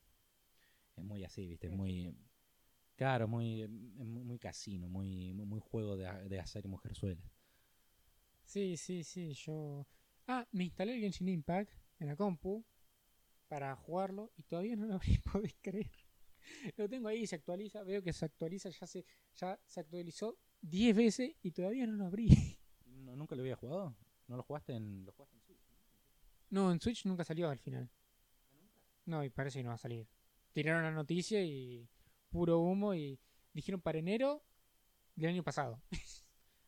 [0.96, 1.68] Es muy así, ¿viste?
[1.68, 2.15] Es muy.
[2.95, 7.21] Claro, muy, es muy, muy casino, muy, muy, juego de, de hacer y mujerzuela.
[8.45, 9.86] Sí, sí, sí, yo...
[10.27, 12.63] Ah, me instalé el Genshin Impact en la compu
[13.47, 15.91] para jugarlo y todavía no lo abrí, podés creer.
[16.77, 19.05] Lo tengo ahí, se actualiza, veo que se actualiza, ya se,
[19.36, 22.27] ya se actualizó 10 veces y todavía no lo abrí.
[22.86, 23.95] ¿No- ¿Nunca lo había jugado?
[24.27, 25.60] ¿No lo jugaste en, lo jugaste en Switch?
[26.49, 27.89] No, en Switch nunca salió al final.
[29.05, 30.08] No, y parece que no va a salir.
[30.53, 31.88] Tiraron la noticia y
[32.36, 33.17] puro humo y
[33.54, 34.43] dijeron para enero
[35.15, 35.82] del año pasado.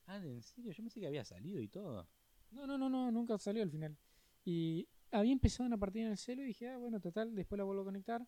[0.10, 0.72] Ah, ¿en serio?
[0.72, 2.08] Yo pensé que había salido y todo.
[2.52, 3.98] No, no, no, no, nunca salió al final.
[4.46, 7.66] Y había empezado una partida en el celo y dije, ah, bueno, total, después la
[7.66, 8.26] vuelvo a conectar.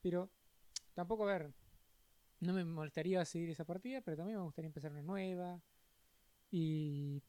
[0.00, 0.28] Pero
[0.92, 1.54] tampoco, a ver,
[2.40, 5.62] no me molestaría seguir esa partida, pero también me gustaría empezar una nueva.
[6.50, 7.22] Y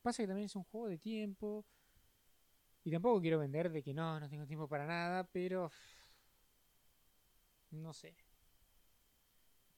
[0.00, 1.66] pasa que también es un juego de tiempo.
[2.84, 5.72] Y tampoco quiero vender de que no, no tengo tiempo para nada, pero...
[7.72, 8.14] No sé.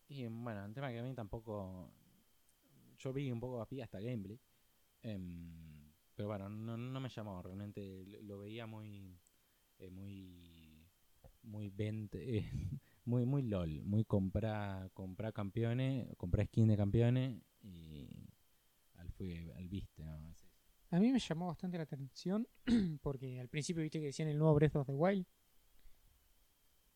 [0.09, 1.91] Y bueno, el tema que a mí tampoco.
[2.99, 4.39] Yo vi un poco así hasta gameplay.
[5.03, 7.43] em, pero bueno, no, no me llamó.
[7.43, 9.19] Realmente lo, lo veía muy.
[9.79, 10.87] eh, muy.
[11.43, 12.39] Muy vente.
[12.39, 12.51] eh,
[13.05, 13.83] muy, muy LOL.
[13.85, 16.15] Muy comprar comprar campeones.
[16.17, 17.43] Comprar skin de campeones.
[17.63, 18.09] Y.
[18.95, 20.35] Al, fue, al viste, ¿no?
[20.91, 22.47] A mí me llamó bastante la atención
[23.03, 25.27] porque al principio viste que decían el nuevo Breath of the Wild.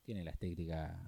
[0.05, 0.99] Tiene la estética.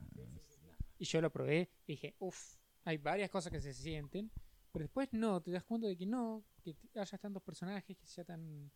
[1.03, 4.31] Y yo lo probé y dije, uff, hay varias cosas que se sienten,
[4.71, 8.23] pero después no, te das cuenta de que no, que haya tantos personajes que sea
[8.25, 8.71] tan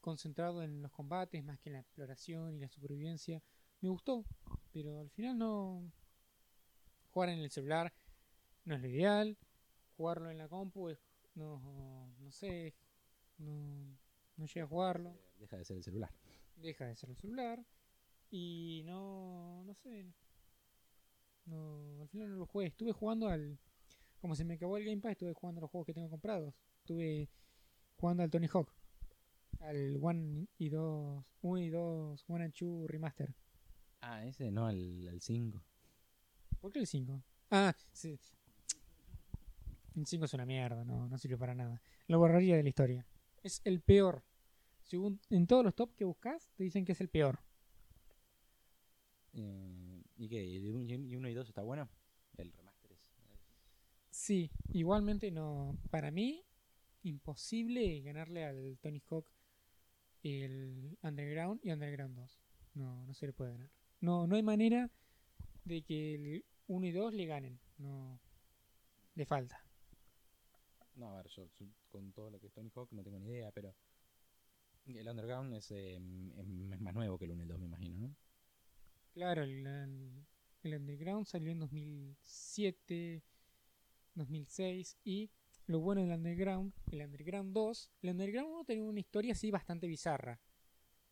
[0.00, 3.42] concentrado en los combates más que en la exploración y la supervivencia.
[3.82, 4.24] Me gustó,
[4.72, 5.92] pero al final no.
[7.10, 7.92] Jugar en el celular
[8.64, 9.36] no es lo ideal,
[9.98, 10.98] jugarlo en la compu es.
[11.34, 12.74] No, no sé,
[13.36, 13.94] no,
[14.38, 16.10] no llega a jugarlo Deja de ser el celular.
[16.56, 17.62] deja de ser el celular
[18.30, 20.06] y no no sé
[21.46, 22.66] no al final no lo jugué.
[22.66, 23.58] Estuve jugando al
[24.20, 26.54] como se me acabó el Game Pass estuve jugando a los juegos que tengo comprados.
[26.78, 27.28] Estuve
[27.96, 28.72] jugando al Tony Hawk
[29.60, 33.34] al 1 y 2 1 y 2 1 and 2 remaster.
[34.00, 35.62] Ah, ese no, al 5.
[36.60, 37.22] ¿por qué el 5?
[37.50, 38.18] ah sí.
[39.94, 41.80] El 5 es una mierda no no sirve para nada.
[42.08, 43.06] Lo borraría de la historia.
[43.42, 44.22] Es el peor.
[44.82, 47.40] Según en todos los top que buscas te dicen que es el peor.
[49.32, 49.85] Eh,
[50.16, 50.44] ¿Y qué?
[50.44, 51.88] ¿Y un- y uno y dos está bueno?
[52.36, 53.10] El remaster es.
[54.10, 55.76] Sí, igualmente no.
[55.90, 56.44] Para mí,
[57.02, 59.26] imposible ganarle al Tony Hawk
[60.22, 62.40] el Underground y Underground 2.
[62.74, 63.70] No, no se le puede ganar.
[64.00, 64.90] No, no hay manera
[65.64, 67.60] de que el 1 y 2 le ganen.
[67.78, 68.20] No,
[69.14, 69.62] le falta.
[70.96, 73.26] No, a ver, yo, yo con todo lo que es Tony Hawk no tengo ni
[73.28, 73.74] idea, pero
[74.86, 77.98] el Underground es, eh, es más nuevo que el 1 y el 2, me imagino,
[77.98, 78.14] ¿no?
[79.16, 80.26] Claro, el,
[80.62, 83.22] Underground salió en 2007,
[84.14, 85.30] 2006 y
[85.68, 89.86] lo bueno del Underground, el Underground 2, el Underground 1 tenía una historia así bastante
[89.86, 90.38] bizarra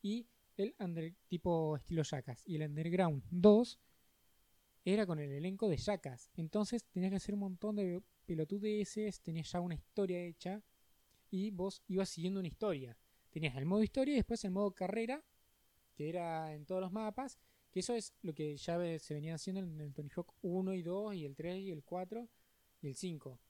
[0.03, 3.81] y el under, tipo estilo Jackass y el Underground 2
[4.85, 9.51] era con el elenco de Jackass, entonces tenías que hacer un montón de pelotudeces, tenías
[9.51, 10.63] ya una historia hecha
[11.31, 12.99] y vos ibas siguiendo una historia.
[13.31, 15.25] Tenías el modo historia y después el modo carrera,
[15.95, 17.39] que era en todos los mapas,
[17.75, 20.83] que eso es lo que ya se venía haciendo en el Tony Hawk 1 y
[20.83, 22.29] 2 y el 3 y el 4
[22.81, 23.41] y el 5.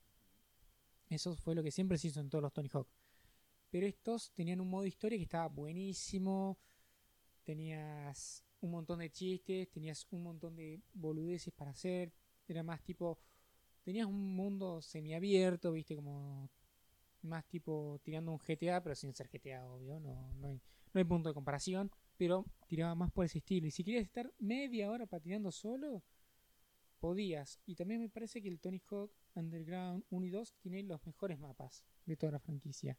[1.10, 2.88] Eso fue lo que siempre se hizo en todos los Tony Hawk.
[3.68, 6.56] Pero estos tenían un modo historia que estaba buenísimo.
[7.44, 12.10] Tenías un montón de chistes, tenías un montón de boludeces para hacer.
[12.48, 13.18] Era más tipo.
[13.82, 16.48] Tenías un mundo semiabierto, viste, como.
[17.20, 20.00] Más tipo tirando un GTA, pero sin ser GTA, obvio.
[20.00, 20.62] No, no, hay,
[20.94, 21.90] no hay punto de comparación.
[22.16, 23.66] Pero tiraba más por ese estilo.
[23.66, 26.02] Y si querías estar media hora patinando solo,
[27.00, 27.60] podías.
[27.66, 31.38] Y también me parece que el Tony Hawk Underground 1 y 2 tiene los mejores
[31.38, 32.96] mapas de toda la franquicia.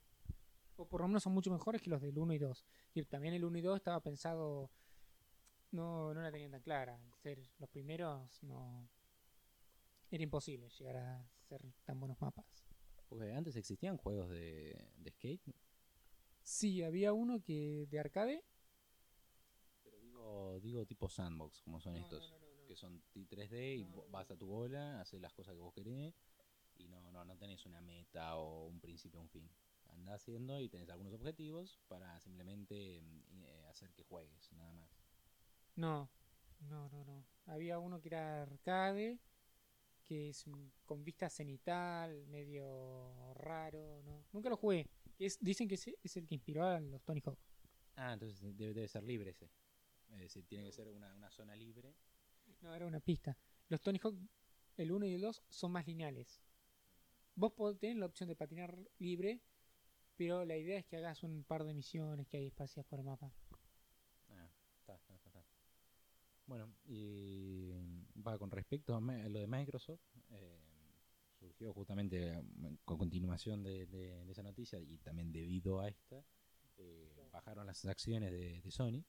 [0.75, 2.65] O por lo menos son mucho mejores que los del 1 y 2.
[2.93, 4.69] Y también el 1 y 2 estaba pensado.
[5.71, 6.99] No, no la tenían tan clara.
[7.21, 8.89] Ser los primeros, no.
[10.11, 12.65] Era imposible llegar a ser tan buenos mapas.
[13.07, 15.41] Porque antes existían juegos de, de skate,
[16.41, 18.43] Sí, había uno que de arcade.
[20.25, 22.33] Digo, digo tipo sandbox, como son estos.
[22.67, 26.15] que son t- 3D y vas a tu bola, haces las cosas que vos querés
[26.77, 29.47] y no, no, no tenés una meta o un principio o un fin.
[29.89, 34.89] Andás haciendo y tenés algunos objetivos para simplemente eh, hacer que juegues, nada más.
[35.75, 36.09] No,
[36.61, 37.25] no, no, no.
[37.45, 39.19] Había uno que era arcade,
[40.03, 40.43] que es
[40.85, 44.25] con vista cenital, medio raro, ¿no?
[44.33, 44.87] Nunca lo jugué.
[45.17, 47.37] Que es, dicen que ese es el que inspiró a los Tony Hawk.
[47.95, 49.49] Ah, entonces debe, debe ser libre ese.
[50.15, 51.93] Es decir, tiene que ser una, una zona libre.
[52.61, 53.37] No, era una pista.
[53.69, 54.15] Los Tony Hawk,
[54.77, 56.41] el 1 y el 2, son más lineales.
[57.35, 59.41] Vos podés tener la opción de patinar libre,
[60.15, 63.05] pero la idea es que hagas un par de misiones que hay espaciadas por el
[63.05, 63.31] mapa.
[64.29, 64.49] Ah,
[64.79, 65.43] está, está, está.
[66.47, 67.71] Bueno, y
[68.25, 69.99] va con respecto a, lo de Microsoft,
[70.29, 70.59] eh,
[71.39, 72.43] surgió justamente eh,
[72.85, 76.23] con continuación de, de- de esa noticia y también debido a esta,
[76.77, 79.03] eh, bajaron las acciones de, de Sony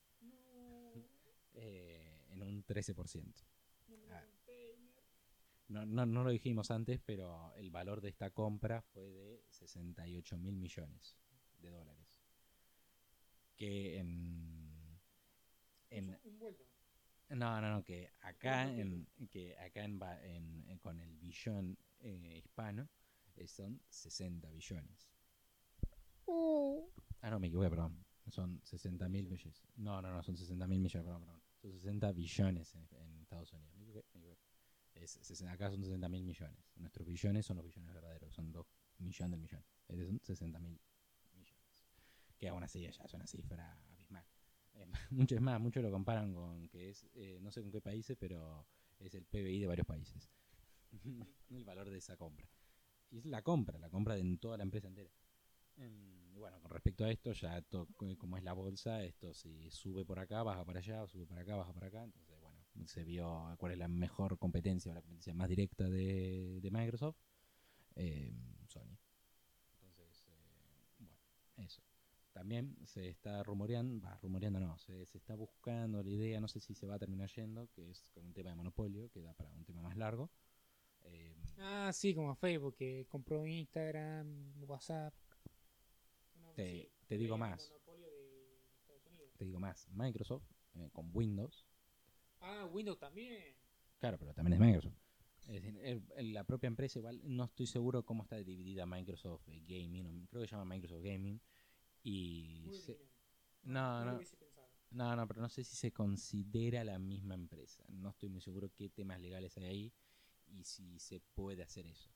[1.57, 3.45] eh, en un 13%.
[4.11, 4.23] Ah.
[5.69, 10.38] No, no, no lo dijimos antes, pero el valor de esta compra fue de 68
[10.38, 11.16] mil millones
[11.59, 12.21] de dólares.
[13.57, 15.01] Que en,
[15.90, 16.19] en,
[17.31, 22.37] no, no, no, que acá en, que acá en, en- en- con el billón eh,
[22.45, 22.88] hispano
[23.35, 25.11] eh, son 60 billones.
[27.23, 28.05] Ah, no, me equivoqué, perdón.
[28.29, 29.62] Son 60 mil millones.
[29.77, 31.42] No, no, no, son 60 mil millones, perdón, perdón.
[31.66, 34.05] Son 60 billones en, Estados Unidos.
[34.94, 36.70] Es, acá son 60 mil millones.
[36.76, 38.66] Nuestros billones son los billones verdaderos, son 2
[38.98, 39.64] millones del millón.
[39.88, 40.81] Estos son 60 mil
[41.35, 41.64] millones.
[42.38, 44.24] Que aún así ya es una cifra abismal.
[44.74, 48.16] Eh, mucho más, muchos lo comparan con que es, eh, no sé con qué países,
[48.16, 48.64] pero
[49.00, 50.31] es el PBI de varios países.
[51.50, 52.48] el valor de esa compra.
[53.11, 55.11] Y es la compra, la compra de toda la empresa entera.
[55.77, 59.71] Y bueno, con respecto a esto, ya to- co- como es la bolsa, esto si
[59.71, 62.03] sube por acá, baja para allá, sube para acá, baja para acá.
[62.05, 66.61] Entonces, bueno, se vio cuál es la mejor competencia o la competencia más directa de,
[66.61, 67.17] de Microsoft.
[67.97, 68.37] Em,
[68.69, 68.97] Sony.
[69.83, 71.17] Entonces, eh, bueno,
[71.59, 71.83] eso.
[72.33, 76.75] También se está rumoreando, rumoreando no, se, se está buscando la idea, no sé si
[76.75, 79.51] se va a terminar yendo, que es con un tema de monopolio, que da para
[79.53, 80.31] un tema más largo.
[81.05, 84.27] Em, Ah, sí, como Facebook, que compró Instagram,
[84.67, 85.15] WhatsApp.
[86.57, 87.71] Te- te digo más.
[89.37, 90.44] te digo más, Microsoft
[90.77, 91.67] eh, con Windows,
[92.40, 93.54] Ah, Windows también.
[93.98, 94.94] claro, pero también es Microsoft.
[95.42, 99.46] Es decir, el- el- la propia empresa igual, no estoy seguro cómo está dividida Microsoft
[99.48, 101.38] eh, Gaming, creo que se llama Microsoft Gaming,
[102.02, 102.98] y se-
[103.65, 104.69] no, no, pensado.
[104.92, 108.71] no, no, pero no sé si se considera la misma empresa, no estoy muy seguro
[108.75, 109.92] qué temas legales hay ahí
[110.48, 112.11] y si se puede hacer eso.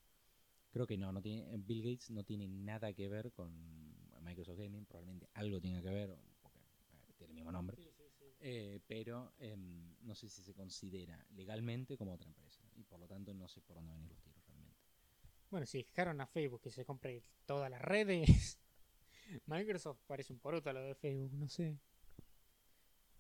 [0.70, 4.84] Creo que no, no tiene, Bill Gates no tiene nada que ver con Microsoft Gaming,
[4.86, 7.76] probablemente algo tenga que ver, porque eh, tiene el mismo nombre.
[7.76, 8.24] Sí, sí, sí.
[8.40, 13.06] Eh, pero em, no sé si se considera legalmente como otra empresa y por lo
[13.06, 14.78] tanto no sé por dónde venir los tiros realmente.
[15.50, 18.58] Bueno, si dejaron a Facebook que se compre todas las redes,
[19.46, 21.78] Microsoft parece un poroto a lo de Facebook, no sé.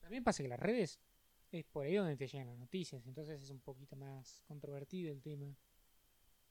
[0.00, 0.98] También pasa que las redes
[1.52, 5.20] es por ahí donde te llegan las noticias, entonces es un poquito más controvertido el
[5.22, 5.54] tema.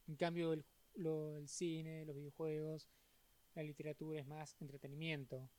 [0.07, 2.87] En cambio, el, lo- el cine, los videojuegos,
[3.59, 5.49] la literatura es más entretenimiento.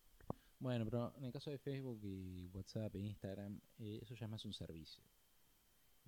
[0.59, 4.30] Bueno, pero en el caso de Facebook y WhatsApp e Instagram, eh, eso ya es
[4.30, 5.05] más un servicio.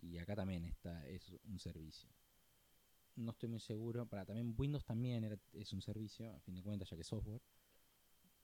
[0.01, 2.09] Y acá también está, es un servicio.
[3.17, 4.07] No estoy muy seguro.
[4.07, 7.09] Para también Windows también era- es un servicio, a fin de cuentas, ya que es
[7.09, 7.43] software.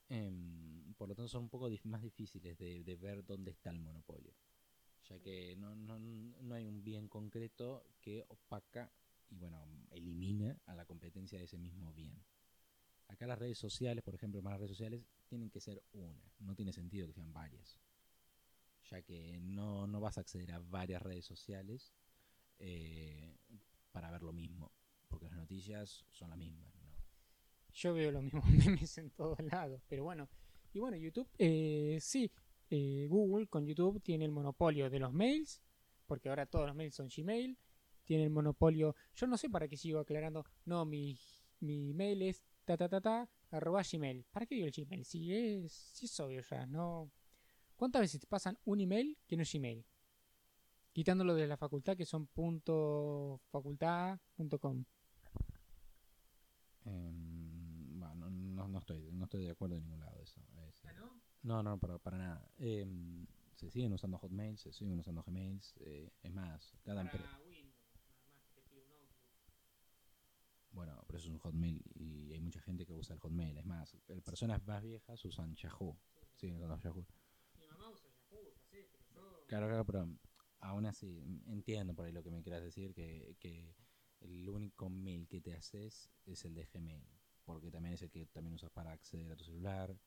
[0.09, 3.79] Em, por lo tanto, son un poco más difíciles de, de ver dónde está el
[3.79, 4.33] monopolio.
[5.09, 8.91] Ya que no, no, no hay un bien concreto que opaca
[9.27, 12.13] y, bueno, elimina a la competencia de ese mismo bien.
[13.09, 16.31] Acá las redes sociales, por ejemplo, más las redes sociales, tienen que ser una.
[16.39, 17.77] No tiene sentido que sean varias.
[18.89, 21.93] Ya que no, no vas a acceder a varias redes sociales
[22.59, 23.35] eh,
[23.91, 24.71] para ver lo mismo.
[25.07, 26.73] Porque las noticias son las mismas.
[26.75, 26.79] ¿no?
[27.73, 30.29] Yo veo los mismos memes en todos lados, pero bueno.
[30.71, 32.31] Y bueno, YouTube, eh, sí,
[32.69, 35.61] eh, Google con YouTube tiene el monopolio de los mails,
[36.05, 37.57] porque ahora todos los mails son Gmail.
[38.03, 41.19] Tiene el monopolio, yo no sé para qué sigo aclarando, no, mi,
[41.59, 42.43] mi mail es
[42.77, 44.25] ta ta ta ta arroba Gmail.
[44.31, 45.03] ¿Para qué digo el Gmail?
[45.05, 47.09] Si es, si es obvio ya, no.
[47.75, 49.83] ¿Cuántas veces te pasan un email que no es Gmail?
[50.93, 54.83] Quitándolo de la facultad que son punto facultad punto com.
[56.85, 60.41] Em, bueno, no, no estoy, no estoy de acuerdo en ningún lado de eso.
[60.67, 60.83] Es-
[61.41, 62.51] no, no, para, para nada.
[62.57, 65.73] Em, se siguen usando Hotmail, se siguen usando Gmails.
[65.79, 67.39] eh, es más, cada empresa.
[70.71, 73.57] Bueno, pero eso es un Hotmail y hay mucha gente que usa el Hotmail.
[73.57, 75.97] Es más, personas más viejas usan Yahoo.
[76.35, 77.05] Siguen usando Yahoo.
[79.47, 80.07] Claro, claro, pero
[80.59, 83.75] aún así entiendo por ahí lo que me quieras decir, que, que
[84.21, 87.07] el único mail que te haces es el de Gmail,
[87.45, 89.97] porque también es el que también usas para acceder a tu celular.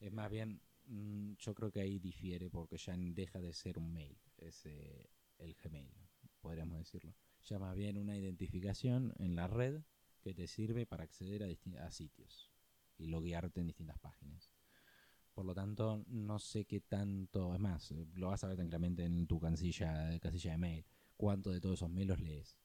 [0.00, 3.92] Es más bien, mm, yo creo que ahí difiere porque ya deja de ser un
[3.92, 5.08] mail, es eh,
[5.38, 5.92] el Gmail,
[6.40, 7.14] podríamos decirlo.
[7.44, 9.80] Ya más bien una identificación en la red
[10.20, 12.50] que te sirve para acceder a, a sitios
[12.98, 14.50] y loguearte en distintas páginas.
[15.32, 19.04] Por lo tanto, no sé qué tanto, es más, eh, lo vas a ver tranquilamente
[19.04, 20.84] en tu casilla, casilla de mail,
[21.16, 22.58] cuánto de todos esos mails los lees.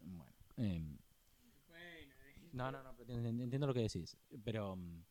[0.00, 0.96] Bueno, em,
[2.52, 5.04] no, no, no, pero entiendo, entiendo lo que decís, pero mm,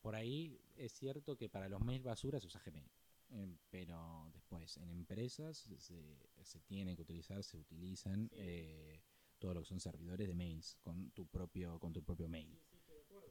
[0.00, 2.90] por ahí es cierto que para los mails basura se usa Gmail,
[3.28, 9.02] em, pero después en empresas se, se tiene que utilizar, se utilizan eh,
[9.40, 12.56] todo lo que son servidores de mails con tu propio, con tu propio mail,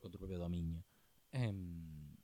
[0.01, 0.83] con tu propio dominio.
[1.31, 2.17] Em,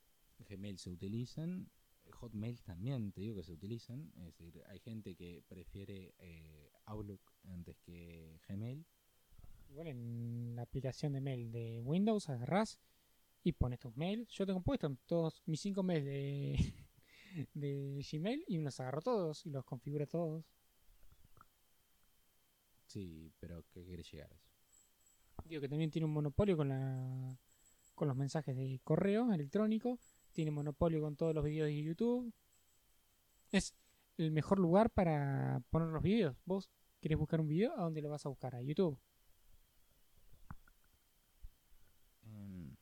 [0.50, 1.70] Gmail se utilizan,
[2.12, 7.22] Hotmail también te digo que se utilizan, es decir, hay gente que prefiere eh, Outlook
[7.44, 8.86] antes que Gmail.
[9.70, 12.80] Igual en la aplicación de mail de Windows agarrás
[13.44, 14.30] y pones tus mails.
[14.30, 16.74] Yo tengo puesto todos mis cinco mails de,
[17.54, 20.55] de Gmail y los agarro todos y los configuro todos.
[22.96, 24.88] Sí, pero ¿qué querés llegar a eso?
[25.44, 27.38] Digo que también tiene un monopolio con la
[27.94, 30.00] con los mensajes de correo electrónico,
[30.32, 32.34] tiene monopolio con todos los videos de YouTube.
[33.52, 33.76] Es
[34.18, 36.38] el mejor lugar para poner los videos.
[36.46, 36.70] Vos
[37.02, 38.56] querés buscar un video, ¿a dónde lo vas a buscar?
[38.56, 38.98] A YouTube.
[42.24, 42.78] Em,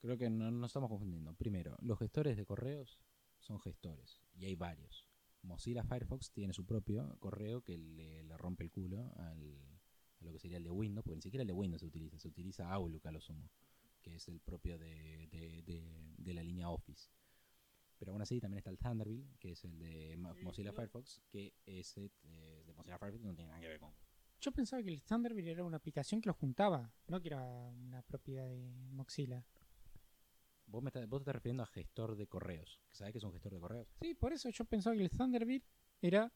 [0.00, 1.34] creo que no nos estamos confundiendo.
[1.34, 2.98] Primero, los gestores de correos
[3.38, 5.09] son gestores y hay varios.
[5.42, 9.58] Mozilla Firefox tiene su propio correo que le, le rompe el culo al,
[10.20, 12.18] a lo que sería el de Windows, porque ni siquiera el de Windows se utiliza,
[12.18, 13.50] se utiliza Outlook a lo sumo,
[14.02, 17.10] que es el propio de, de- de- de la línea Office.
[17.98, 21.54] Pero aún así también está el Thunderbird, que es el de Mo- Mozilla Firefox, que
[21.66, 23.92] ese eh, de Mozilla Firefox no tiene nada que ver con
[24.40, 28.00] Yo pensaba que el Thunderbird era una aplicación que los juntaba, no que era una
[28.02, 29.44] propiedad de Mozilla.
[30.70, 32.80] Vos, me estás, vos te estás refiriendo a gestor de correos.
[32.92, 33.88] ¿Sabés que es un gestor de correos?
[34.00, 35.62] Sí, por eso yo pensaba que el Thunderbird
[36.00, 36.32] era...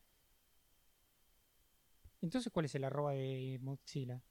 [2.20, 4.22] Entonces, ¿cuál es el arroba de Mozilla?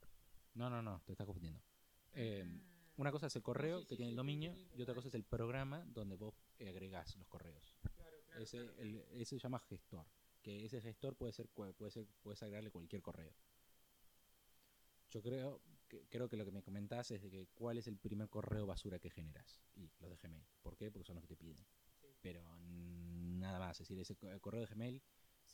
[0.55, 1.61] No, no, no, te estás confundiendo.
[2.13, 2.43] Eh,
[2.97, 5.85] una cosa es el correo que tiene el dominio y otra cosa es el programa
[5.87, 7.75] donde vos agregás los correos.
[8.39, 10.05] ese, el- ese se llama gestor.
[10.41, 13.33] Que ese gestor puede ser, puede ser, puedes agregarle cualquier correo.
[15.11, 15.61] Yo creo
[15.93, 18.65] que, creo que lo que me comentás es de que cuál es el primer correo
[18.65, 19.61] basura que generas.
[19.75, 20.45] Y los de Gmail.
[20.61, 20.91] ¿Por qué?
[20.91, 21.65] Porque son los que te piden.
[22.21, 23.79] Pero nada más.
[23.81, 25.01] Es decir, ese co- correo de Gmail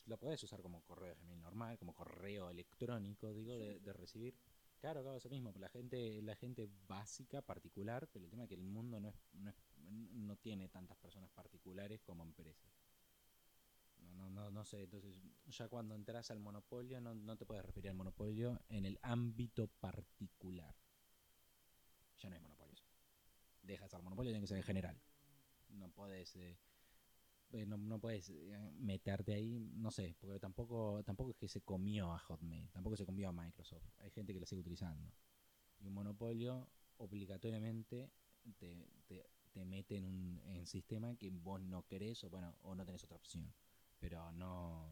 [0.06, 4.38] lo puedes usar como correo de Gmail normal, como correo electrónico, digo, de, de recibir.
[4.80, 5.52] Claro, claro, eso mismo.
[5.58, 9.16] La gente, la gente básica, particular, pero el tema es que el mundo no, es,
[9.34, 12.72] no, es- no tiene tantas personas particulares como empresas.
[14.16, 14.82] No, no, no, sé.
[14.82, 18.98] Entonces, ya cuando entras al monopolio, no, no te puedes referir al monopolio en el
[19.02, 20.74] ámbito particular.
[22.18, 22.84] Ya no hay monopolios.
[23.62, 25.00] deja de ser monopolio, tiene que ser en general.
[25.70, 26.36] No puedes...
[26.36, 26.58] eh,
[27.52, 31.62] eh, no, no puedes eh, meterte ahí, no sé, porque tampoco tampoco es que se
[31.62, 33.88] comió a Hotmail, tampoco se comió a Microsoft.
[33.98, 35.12] Hay gente que la sigue utilizando.
[35.80, 38.10] Y un monopolio obligatoriamente
[38.58, 42.74] te, te, te mete en un en sistema que vos no querés o bueno o
[42.74, 43.52] no tenés otra opción.
[44.00, 44.90] Pero no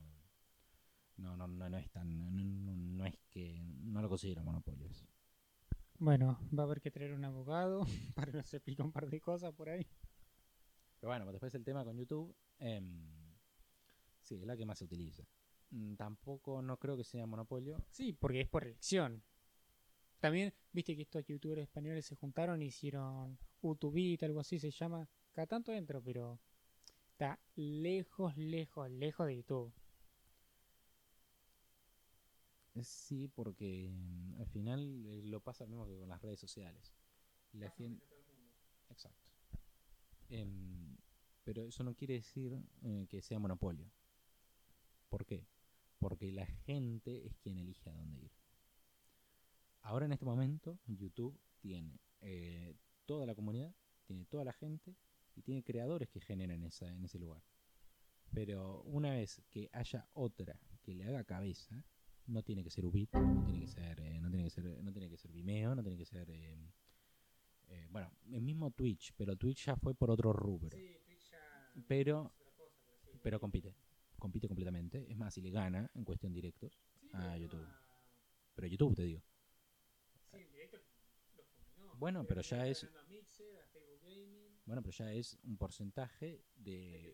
[1.17, 4.87] no no no, no es tan no, no- no es que no lo considero monopolio
[4.87, 5.07] eso.
[5.99, 7.81] Bueno, va a haber que traer un abogado
[8.15, 9.85] para que nos explique un par de cosas por ahí.
[11.01, 13.09] Pero bueno, después el tema con YouTube, em,
[14.21, 15.25] sí, es la que más se utiliza.
[15.71, 17.83] Mm, Tampoco no creo que sea monopolio.
[17.91, 19.23] Sí, porque es por elección.
[20.21, 25.09] También, viste que estos youtubers españoles se juntaron y hicieron UTubit, algo así se llama.
[25.33, 26.41] Cada tanto entro, pero
[27.19, 29.73] está lejos, lejos, lejos de YouTube.
[32.81, 36.95] Sí, porque mm, al final eh, lo pasa lo mismo que con las redes sociales.
[37.55, 38.07] La gente...
[38.89, 39.29] Exacto.
[40.29, 40.97] Em,
[41.43, 43.91] pero eso no quiere decir eh, que sea monopolio.
[45.09, 45.45] ¿Por qué?
[45.99, 48.31] Porque la gente es quien elige a dónde ir.
[49.83, 53.75] Ahora en este momento YouTube tiene eh, toda la comunidad,
[54.07, 54.95] tiene toda la gente
[55.39, 57.43] y tiene creadores que generan esa, en ese lugar.
[58.33, 61.85] Pero una vez que haya otra que le haga cabeza,
[62.27, 64.93] no tiene que ser Ubit, no tiene que ser, eh, no tiene que ser, no
[64.93, 66.73] tiene que ser Vimeo, no tiene que ser, eh,
[67.69, 70.77] eh, bueno, el mismo Twitch, pero Twitch ya fue por otro rubro,
[71.87, 72.33] pero,
[73.23, 73.75] pero compite,
[74.19, 75.07] compite completamente.
[75.11, 76.79] Es más, si le gana en cuestión directos
[77.13, 77.67] a YouTube,
[78.55, 79.23] pero YouTube te digo.
[81.99, 82.87] Bueno, pero ya es,
[84.69, 87.13] bueno, pero ya es un porcentaje de,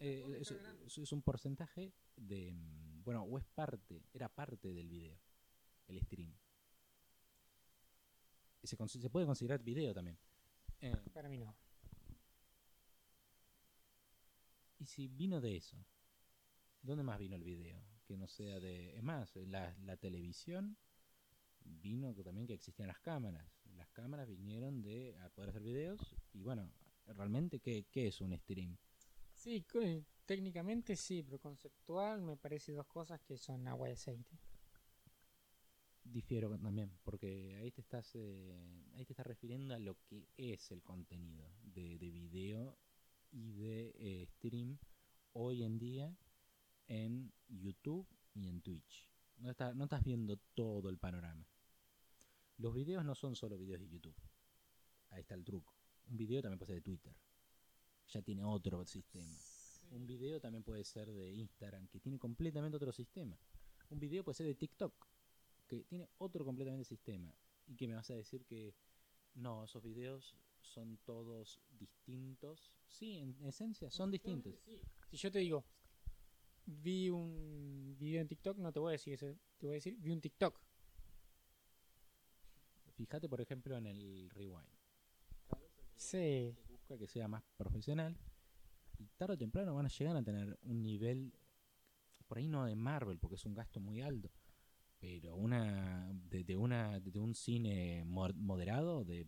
[0.00, 0.50] eh, es,
[0.86, 5.18] es- es un porcentaje de mm, bueno o es parte era parte del video
[5.88, 6.34] el stream.
[8.62, 10.18] Y se, se puede considerar video también.
[10.80, 11.54] Eh, Para mí no.
[14.78, 15.76] y si vino de eso
[16.82, 20.76] dónde más vino el video que no sea de es más la, la televisión
[21.60, 26.00] vino también que existían las cámaras las cámaras vinieron de a poder hacer videos
[26.32, 26.70] y bueno
[27.06, 28.76] realmente qué, qué es un stream
[29.34, 29.64] Sí,
[30.24, 34.38] técnicamente sí, pero conceptual me parece dos cosas que son agua y aceite.
[36.04, 38.54] Difiero también, porque ahí te estás eh,
[38.94, 42.78] ahí te estás refiriendo a lo que es el contenido de, de video
[43.32, 44.78] y de eh, stream
[45.32, 46.16] hoy en día
[46.86, 49.08] en YouTube y en Twitch.
[49.38, 51.44] No, está- no estás viendo todo el panorama.
[52.58, 54.16] Los videos no son solo videos de YouTube.
[55.10, 55.74] Ahí está el truco.
[56.08, 57.14] Un video también puede ser de Twitter.
[58.08, 59.36] Ya tiene otro sistema.
[59.90, 63.38] Un video también puede ser de Instagram, que tiene completamente otro sistema.
[63.90, 64.94] Un video puede ser de TikTok,
[65.66, 67.34] que tiene otro completamente sistema.
[67.66, 68.74] Y que me vas a decir que
[69.34, 72.72] no, esos videos son todos distintos.
[72.88, 74.54] Sí, en esencia son distintos.
[75.10, 75.64] Si yo te digo,
[76.64, 79.96] vi un video en TikTok, no te voy a decir eso, te voy a decir,
[79.98, 80.65] vi un TikTok.
[82.96, 84.68] Fíjate, por ejemplo, en el rewind.
[85.96, 88.16] Sí, busca que sea más profesional.
[88.98, 91.32] Y tarde o temprano van a llegar a tener un nivel,
[92.26, 94.30] por ahí no de Marvel, porque es un gasto muy alto,
[94.98, 99.26] pero una de, de una de un cine mo- moderado, de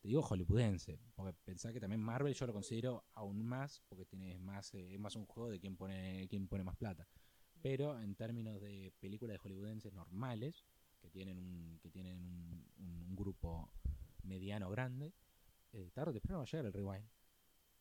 [0.00, 4.38] te digo hollywoodense, porque pensá que también Marvel yo lo considero aún más, porque tiene
[4.38, 7.08] más eh, es más un juego de quién pone quién pone más plata.
[7.62, 10.64] Pero en términos de películas de hollywoodenses normales,
[11.04, 13.70] que tienen un que tienen un, un- grupo
[14.22, 15.12] mediano grande,
[15.72, 17.08] eh, tarde o temprano va a llegar el rewind.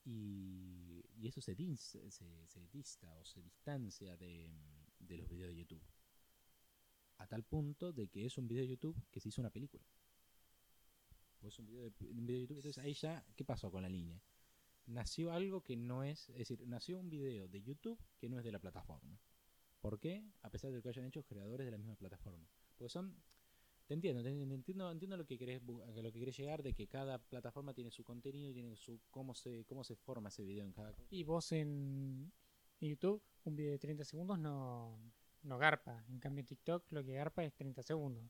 [0.05, 4.51] Y, y eso se, dis- se, se dista o se distancia de,
[4.99, 5.81] de los videos de YouTube.
[7.17, 9.83] A tal punto de que es un video de YouTube que se hizo una película.
[11.41, 12.57] O es un video de, un video de YouTube.
[12.57, 14.21] Entonces ahí ya, ¿qué pasó con la línea?
[14.85, 18.43] Nació algo que no es, es decir, nació un video de YouTube que no es
[18.43, 19.17] de la plataforma.
[19.79, 20.23] ¿Por qué?
[20.41, 22.45] A pesar de lo que hayan hecho creadores de la misma plataforma.
[22.77, 23.15] Porque son
[23.85, 27.17] te entiendo, te entiendo, entiendo lo que querés lo que querés llegar de que cada
[27.19, 30.71] plataforma tiene su contenido y tiene su cómo se cómo se forma ese video en
[30.71, 32.31] cada y vos en
[32.87, 34.99] YouTube, un video de 30 segundos no,
[35.43, 36.03] no garpa.
[36.09, 38.23] En cambio en TikTok lo que garpa es 30 segundos.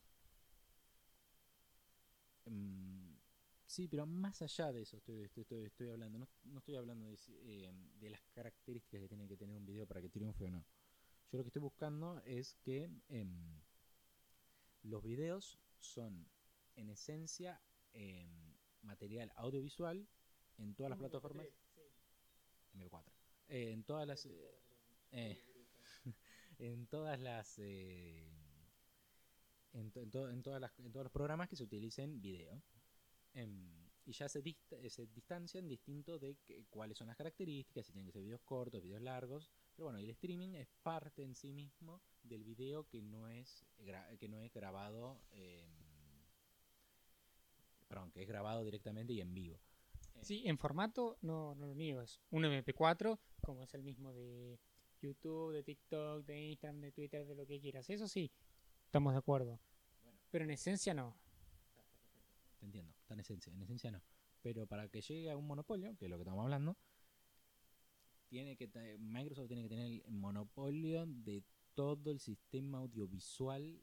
[2.46, 3.16] Mm,
[3.66, 6.20] sí, pero más allá de eso estoy, estoy, estoy, estoy hablando.
[6.20, 9.88] No, no estoy hablando de, eh, de las características que tiene que tener un video
[9.88, 10.66] para que triunfe o no.
[11.32, 13.62] Yo lo que estoy buscando es que em,
[14.84, 16.30] los videos son,
[16.76, 17.62] en esencia,
[17.94, 20.08] em, material audiovisual
[20.58, 21.48] en todas las plataformas.
[22.74, 23.12] MP4.
[23.50, 24.26] Eh, en todas las.
[25.12, 25.42] eh,
[26.60, 27.56] en todas las.
[27.60, 28.30] eh,
[29.74, 32.62] en, to- en to- en todas las, en todos los programas que se utilicen video.
[33.34, 34.40] Em, y ya se,
[34.72, 38.42] eh, se distancian distinto de que- cuáles son las características, si tienen que ser videos
[38.42, 39.52] cortos, videos largos.
[39.76, 43.66] Pero bueno, el streaming es parte en sí mismo del video que no es,
[44.20, 45.68] que no es grabado, eh,
[47.88, 49.60] perdón, que es grabado directamente y en vivo.
[50.16, 54.14] Eh, Sí, en formato no, no lo niego, es un MP4, como es el mismo
[54.14, 54.60] de
[55.02, 57.90] YouTube, de TikTok, de Instagram, de Twitter, de lo que quieras.
[57.90, 58.32] Eso sí,
[58.86, 59.60] estamos de acuerdo.
[60.04, 60.20] Bueno.
[60.30, 61.18] Pero en esencia no.
[62.60, 64.02] Te entiendo, está en esencia, en esencia no.
[64.42, 66.78] Pero para que llegue a un monopolio, que es lo que estamos hablando,
[68.34, 71.44] tiene que Microsoft tiene que tener el monopolio de
[71.76, 73.80] todo el sistema audiovisual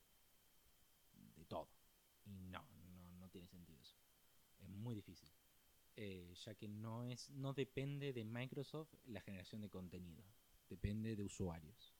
[1.36, 1.68] de todo.
[2.26, 3.96] Y no, no, no tiene sentido eso.
[4.60, 5.30] Es muy difícil.
[5.94, 10.24] Eh, ya que no es, no depende de Microsoft la generación de contenido.
[10.68, 11.94] Depende de usuarios.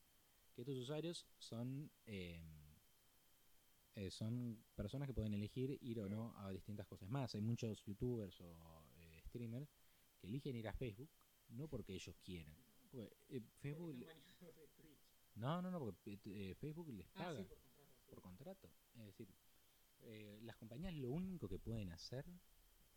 [0.52, 2.42] Que estos usuarios son eh,
[3.94, 7.32] eh, son personas que pueden elegir ir o no a distintas cosas más.
[7.36, 9.70] Hay muchos youtubers o eh, streamers
[10.18, 11.10] que eligen ir a Facebook,
[11.50, 12.56] no porque ellos quieran.
[12.82, 13.94] Porque, eh, Facebook...
[13.94, 14.06] le-
[15.36, 17.46] No, no, no, porque eh, Facebook les paga
[18.08, 18.70] por contrato.
[18.96, 19.28] Es decir,
[20.02, 22.24] eh, las compañías lo único que pueden hacer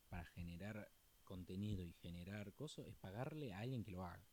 [0.10, 0.90] para generar
[1.24, 4.26] contenido y generar cosas es pagarle a alguien que lo haga.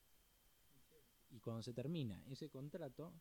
[1.30, 3.12] Y cuando se termina ese contrato,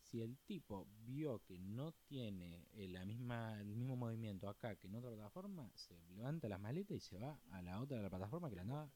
[0.00, 4.88] si el tipo vio que no tiene eh, la misma, el mismo movimiento acá que
[4.88, 8.48] en otra plataforma, se levanta las maletas y se va a la otra la plataforma
[8.48, 8.90] que le andaba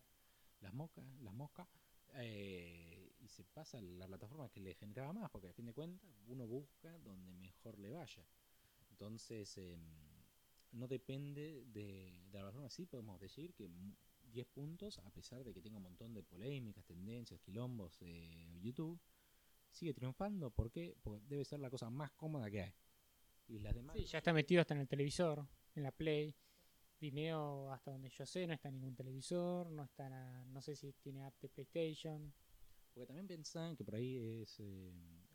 [0.61, 1.69] las moscas, las moscas,
[2.15, 5.73] eh, y se pasa a la plataforma que le generaba más, porque a fin de
[5.75, 8.27] cuentas uno busca donde mejor le vaya.
[8.91, 9.81] Entonces, em,
[10.73, 12.71] no depende de, de la plataforma.
[12.71, 13.95] Sí podemos decir que mu-
[14.33, 18.99] 10 puntos, a pesar de que tenga un montón de polémicas, tendencias, quilombos, eh, YouTube,
[19.71, 20.51] sigue triunfando.
[20.51, 20.97] ¿Por qué?
[21.03, 22.75] Porque debe ser la cosa más cómoda que hay.
[23.49, 23.97] Y las demás...
[23.97, 26.35] Sí, ya está metido hasta en el televisor, en la Play.
[27.01, 30.75] Vimeo, hasta donde yo sé, no está en ningún televisor, no está na- no sé
[30.77, 32.33] si tiene app de PlayStation.
[32.95, 34.91] Porque también pensan que por ahí es eh,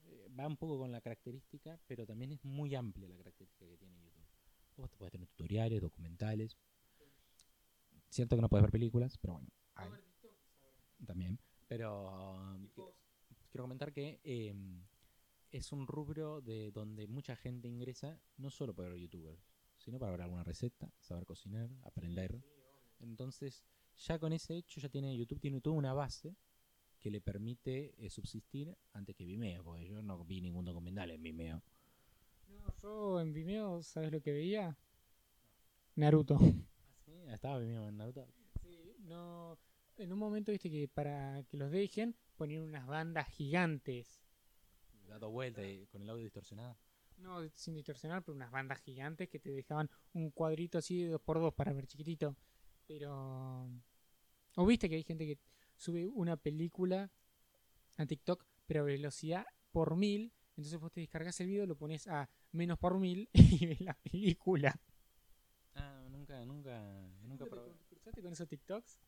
[0.05, 3.77] eh, va un poco con la característica, pero también es muy amplia la característica que
[3.77, 4.25] tiene YouTube.
[4.77, 6.57] Vos te puedes tener tutoriales, documentales.
[8.09, 9.89] Cierto que no puedes ver películas, pero bueno, hay.
[11.05, 11.39] también.
[11.67, 12.91] Pero um, qui-
[13.51, 14.53] quiero comentar que eh,
[15.51, 19.39] es un rubro de donde mucha gente ingresa, no solo ver youtubers,
[19.81, 22.39] sino para ver alguna receta, saber cocinar, aprender.
[22.99, 23.65] Entonces,
[23.97, 26.35] ya con ese hecho, ya tiene YouTube tiene toda una base
[26.99, 31.23] que le permite eh, subsistir antes que Vimeo, porque yo no vi ningún documental en
[31.23, 31.63] Vimeo.
[32.47, 34.77] No, yo en Vimeo, ¿sabes lo que veía?
[35.95, 36.37] Naruto.
[37.05, 37.13] ¿Sí?
[37.27, 38.27] Estaba Vimeo en Naruto.
[38.61, 39.57] Sí, no.
[39.97, 44.21] En un momento, viste que para que los dejen, ponían unas bandas gigantes.
[45.07, 46.77] Dado vuelta y con el audio distorsionado.
[47.21, 51.21] No sin distorsionar, pero unas bandas gigantes que te dejaban un cuadrito así de dos
[51.21, 52.35] por dos para ver chiquitito.
[52.87, 53.69] Pero.
[54.55, 55.39] O viste que hay gente que
[55.75, 57.09] sube una película
[57.97, 60.33] a TikTok, pero a velocidad por mil.
[60.57, 63.93] Entonces vos te descargas el video, lo pones a menos por mil y ves la
[63.93, 64.79] película.
[65.75, 66.81] Ah, nunca, nunca,
[67.23, 67.71] nunca probé.
[67.89, 68.99] ¿Te cruzaste con esos TikToks?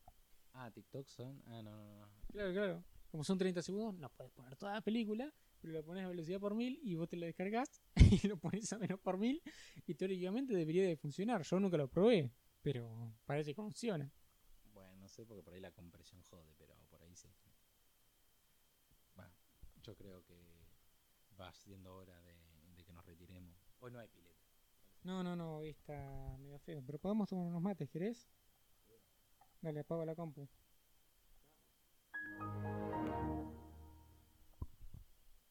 [0.54, 1.42] Ah, TikTok son.
[1.46, 2.08] Ah, no, no, no.
[2.32, 2.84] Claro, claro.
[3.10, 5.32] Como son 30 segundos, no puedes poner toda la película,
[5.64, 8.70] pero la pones a velocidad por mil y vos te la descargas y lo pones
[8.74, 9.42] a menos por mil
[9.86, 11.40] y teóricamente debería de funcionar.
[11.42, 14.12] Yo nunca lo probé, pero parece que funciona.
[14.74, 17.30] Bueno, no sé porque por ahí la compresión jode, pero por ahí sí.
[19.14, 19.32] Bueno,
[19.82, 20.38] yo creo que
[21.40, 22.34] va siendo hora de,
[22.76, 23.56] de que nos retiremos.
[23.80, 24.44] Hoy no hay pileta.
[25.02, 28.28] No, no, no, hoy está medio feo, pero podemos tomar unos mates, ¿querés?
[29.62, 30.46] Dale, apaga la compu.